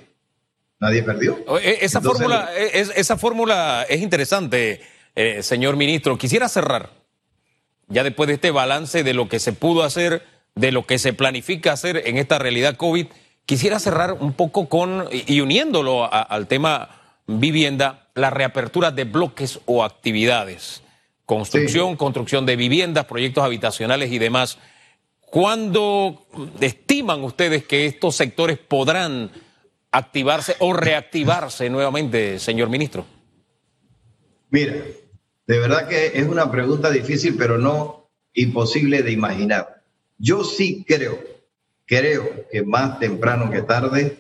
Nadie 0.81 1.03
perdió. 1.03 1.39
E, 1.61 1.81
esa 1.83 2.01
fórmula 2.01 2.49
e, 2.57 2.81
es, 2.81 2.93
esa 2.97 3.19
fórmula 3.19 3.85
es 3.91 4.01
interesante, 4.01 4.81
eh, 5.15 5.43
señor 5.43 5.77
ministro. 5.77 6.17
Quisiera 6.17 6.49
cerrar, 6.49 6.95
ya 7.89 8.03
después 8.03 8.29
de 8.29 8.35
este 8.35 8.51
balance 8.51 9.05
de 9.05 9.13
lo 9.13 9.29
que 9.29 9.39
se 9.39 9.53
pudo 9.53 9.83
hacer, 9.83 10.23
de 10.55 10.73
lo 10.73 10.87
que 10.87 10.99
se 10.99 11.13
planifica 11.13 11.73
hacer 11.73 12.03
en 12.07 12.19
esta 12.19 12.39
realidad 12.39 12.77
COVID, 12.77 13.07
quisiera 13.47 13.79
cerrar 13.79 14.13
un 14.13 14.33
poco 14.33 14.69
con, 14.69 15.09
y 15.11 15.41
uniéndolo 15.41 16.13
al 16.13 16.47
tema 16.47 17.03
vivienda, 17.27 18.09
la 18.15 18.31
reapertura 18.31 18.91
de 18.91 19.05
bloques 19.05 19.61
o 19.67 19.85
actividades. 19.85 20.83
Construcción, 21.25 21.97
construcción 21.97 22.45
de 22.47 22.57
viviendas, 22.57 23.07
proyectos 23.07 23.45
habitacionales 23.45 24.13
y 24.13 24.19
demás. 24.19 24.59
¿Cuándo 25.21 26.27
estiman 26.61 27.25
ustedes 27.25 27.65
que 27.65 27.87
estos 27.87 28.17
sectores 28.17 28.59
podrán 28.59 29.31
activarse 29.91 30.57
o 30.59 30.73
reactivarse 30.73 31.71
nuevamente, 31.71 32.39
señor 32.39 32.69
ministro? 32.69 33.07
Mira, 34.51 34.75
de 35.47 35.59
verdad 35.59 35.89
que 35.89 36.13
es 36.15 36.27
una 36.27 36.51
pregunta 36.51 36.91
difícil, 36.91 37.37
pero 37.39 37.57
no 37.57 38.11
imposible 38.35 39.03
de 39.03 39.13
imaginar. 39.13 39.82
Yo 40.19 40.45
sí 40.45 40.85
creo, 40.87 41.19
creo 41.87 42.47
que 42.51 42.63
más 42.63 42.99
temprano 42.99 43.51
que 43.51 43.63
tarde 43.63 44.17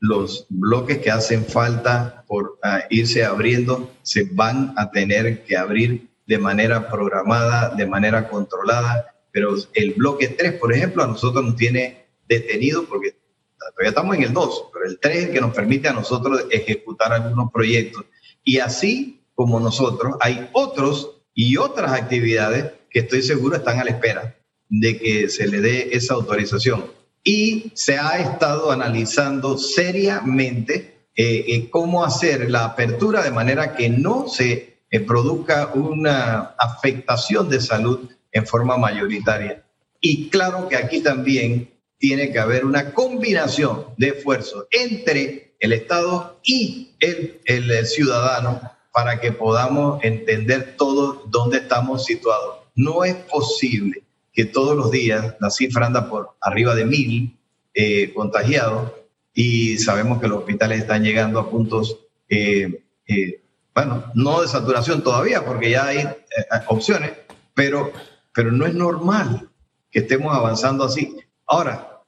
los 0.00 0.46
bloques 0.48 0.98
que 0.98 1.10
hacen 1.10 1.44
falta 1.44 2.24
por 2.26 2.58
ah, 2.62 2.82
irse 2.90 3.24
abriendo 3.24 3.90
se 4.02 4.28
van 4.30 4.74
a 4.76 4.90
tener 4.90 5.44
que 5.44 5.56
abrir 5.56 6.08
de 6.26 6.38
manera 6.38 6.88
programada, 6.88 7.74
de 7.74 7.86
manera 7.86 8.28
controlada, 8.28 9.14
pero 9.32 9.54
el 9.74 9.94
bloque 9.94 10.28
3, 10.28 10.54
por 10.54 10.72
ejemplo, 10.72 11.02
a 11.02 11.06
nosotros 11.06 11.44
nos 11.44 11.56
tiene 11.56 12.06
detenido 12.28 12.84
porque 12.86 13.16
todavía 13.58 13.90
estamos 13.90 14.16
en 14.16 14.22
el 14.24 14.32
2, 14.32 14.64
pero 14.72 14.86
el 14.86 14.98
3 14.98 15.16
es 15.16 15.24
el 15.26 15.32
que 15.32 15.40
nos 15.40 15.54
permite 15.54 15.88
a 15.88 15.92
nosotros 15.92 16.46
ejecutar 16.50 17.12
algunos 17.12 17.52
proyectos. 17.52 18.04
Y 18.44 18.58
así 18.58 19.22
como 19.34 19.60
nosotros, 19.60 20.16
hay 20.20 20.48
otros 20.52 21.22
y 21.34 21.56
otras 21.56 21.92
actividades 21.92 22.72
que 22.90 23.00
estoy 23.00 23.22
seguro 23.22 23.56
están 23.56 23.78
a 23.78 23.84
la 23.84 23.90
espera 23.90 24.35
de 24.68 24.98
que 24.98 25.28
se 25.28 25.46
le 25.48 25.60
dé 25.60 25.90
esa 25.92 26.14
autorización. 26.14 26.84
Y 27.22 27.72
se 27.74 27.98
ha 27.98 28.18
estado 28.18 28.70
analizando 28.70 29.58
seriamente 29.58 31.08
eh, 31.16 31.68
cómo 31.70 32.04
hacer 32.04 32.50
la 32.50 32.64
apertura 32.64 33.22
de 33.22 33.30
manera 33.30 33.74
que 33.74 33.88
no 33.88 34.28
se 34.28 34.82
eh, 34.90 35.00
produzca 35.00 35.72
una 35.74 36.54
afectación 36.58 37.48
de 37.48 37.60
salud 37.60 38.10
en 38.30 38.46
forma 38.46 38.76
mayoritaria. 38.76 39.64
Y 40.00 40.28
claro 40.28 40.68
que 40.68 40.76
aquí 40.76 41.00
también 41.00 41.70
tiene 41.98 42.30
que 42.30 42.38
haber 42.38 42.64
una 42.64 42.92
combinación 42.92 43.86
de 43.96 44.08
esfuerzos 44.08 44.66
entre 44.70 45.56
el 45.58 45.72
Estado 45.72 46.38
y 46.44 46.90
el, 47.00 47.40
el 47.46 47.86
ciudadano 47.86 48.60
para 48.92 49.20
que 49.20 49.32
podamos 49.32 50.04
entender 50.04 50.76
todo 50.76 51.24
dónde 51.28 51.58
estamos 51.58 52.04
situados. 52.04 52.58
No 52.74 53.04
es 53.04 53.14
posible 53.14 54.05
que 54.36 54.44
todos 54.44 54.76
los 54.76 54.90
días 54.90 55.34
la 55.40 55.48
cifra 55.48 55.86
anda 55.86 56.10
por 56.10 56.36
arriba 56.42 56.74
de 56.74 56.84
mil 56.84 57.38
eh, 57.72 58.12
contagiados 58.12 58.92
y 59.32 59.78
sabemos 59.78 60.20
que 60.20 60.28
los 60.28 60.40
hospitales 60.40 60.80
están 60.80 61.02
llegando 61.02 61.40
a 61.40 61.50
puntos, 61.50 62.00
eh, 62.28 62.82
eh, 63.08 63.40
bueno, 63.74 64.04
no 64.14 64.42
de 64.42 64.48
saturación 64.48 65.02
todavía 65.02 65.44
porque 65.44 65.70
ya 65.70 65.86
hay 65.86 66.06
opciones, 66.68 67.12
pero, 67.54 67.92
pero 68.34 68.52
no 68.52 68.66
es 68.66 68.74
normal 68.74 69.48
que 69.90 70.00
estemos 70.00 70.34
avanzando 70.34 70.84
así. 70.84 71.16
Ahora, 71.46 72.02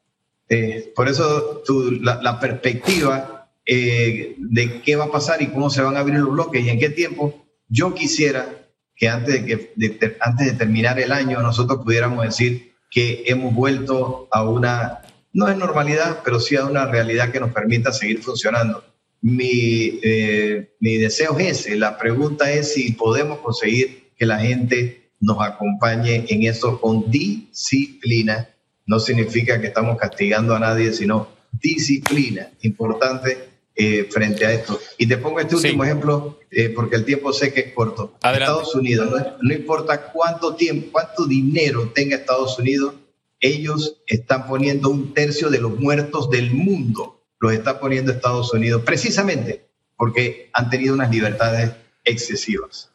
por 0.94 1.08
eso 1.08 1.62
la, 2.00 2.40
perspectiva 2.40 3.50
de 3.66 4.82
qué 4.84 4.96
va 4.96 5.04
a 5.04 5.10
pasar 5.10 5.40
y 5.42 5.48
cómo 5.48 5.70
se 5.70 5.82
van 5.82 5.96
a 5.96 6.00
abrir 6.00 6.18
los 6.18 6.32
bloques 6.32 6.64
y 6.64 6.70
en 6.70 6.78
qué 6.78 6.90
tiempo, 6.90 7.44
yo 7.68 7.94
quisiera 7.94 8.67
que 8.98 9.08
antes 9.08 9.46
de, 9.46 9.46
que, 9.46 10.16
antes 10.20 10.46
de 10.46 10.52
terminar 10.54 10.98
el 10.98 11.12
año 11.12 11.40
nosotros 11.40 11.82
pudiéramos 11.84 12.24
decir 12.24 12.74
que 12.90 13.22
hemos 13.26 13.54
vuelto 13.54 14.28
a 14.32 14.42
una, 14.42 15.02
no 15.32 15.48
es 15.48 15.56
normalidad, 15.56 16.20
pero 16.24 16.40
sí 16.40 16.56
a 16.56 16.64
una 16.64 16.86
realidad 16.86 17.30
que 17.30 17.38
nos 17.38 17.52
permita 17.52 17.92
seguir 17.92 18.22
funcionando. 18.22 18.82
Mi, 19.20 20.00
eh, 20.02 20.74
mi 20.80 20.96
deseo 20.96 21.38
es 21.38 21.60
ese. 21.60 21.76
La 21.76 21.96
pregunta 21.96 22.50
es 22.50 22.74
si 22.74 22.92
podemos 22.92 23.38
conseguir 23.38 24.10
que 24.16 24.26
la 24.26 24.40
gente 24.40 25.10
nos 25.20 25.40
acompañe 25.40 26.24
en 26.28 26.42
eso 26.44 26.80
con 26.80 27.10
disciplina. 27.10 28.48
No 28.86 28.98
significa 28.98 29.60
que 29.60 29.68
estamos 29.68 29.96
castigando 29.98 30.56
a 30.56 30.60
nadie, 30.60 30.92
sino 30.92 31.28
disciplina. 31.52 32.48
Importante 32.62 33.47
eh, 33.80 34.08
frente 34.10 34.44
a 34.44 34.52
esto. 34.52 34.80
Y 34.96 35.06
te 35.06 35.18
pongo 35.18 35.38
este 35.38 35.54
último 35.54 35.84
ejemplo 35.84 36.40
eh, 36.50 36.68
porque 36.70 36.96
el 36.96 37.04
tiempo 37.04 37.32
sé 37.32 37.54
que 37.54 37.60
es 37.60 37.72
corto. 37.72 38.18
Estados 38.20 38.74
Unidos, 38.74 39.08
no, 39.40 39.54
importa 39.54 40.10
cuánto 40.10 40.56
tiempo, 40.56 40.88
cuánto 40.90 41.26
dinero 41.26 41.92
tenga 41.94 42.16
Estados 42.16 42.58
Unidos, 42.58 42.94
ellos 43.38 43.98
están 44.08 44.48
poniendo 44.48 44.88
un 44.88 45.14
tercio 45.14 45.48
de 45.48 45.60
los 45.60 45.78
muertos 45.78 46.28
del 46.28 46.50
mundo, 46.50 47.22
los 47.38 47.52
está 47.52 47.78
poniendo 47.78 48.10
Estados 48.10 48.52
Unidos, 48.52 48.82
precisamente 48.84 49.68
porque 49.96 50.50
han 50.54 50.70
tenido 50.70 50.92
unas 50.92 51.12
libertades 51.12 51.70
excesivas. 52.04 52.90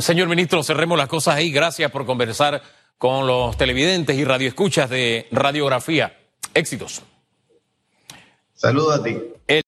Señor 0.00 0.28
ministro, 0.28 0.62
cerremos 0.62 0.96
las 0.96 1.08
cosas 1.08 1.34
ahí. 1.34 1.50
Gracias 1.52 1.90
por 1.90 2.06
conversar 2.06 2.62
con 2.96 3.26
los 3.26 3.58
televidentes 3.58 4.16
y 4.16 4.24
radioescuchas 4.24 4.88
de 4.88 5.26
radiografía. 5.30 6.16
Éxitos. 6.54 7.02
Saludos 8.54 9.00
a 9.00 9.02
ti. 9.02 9.18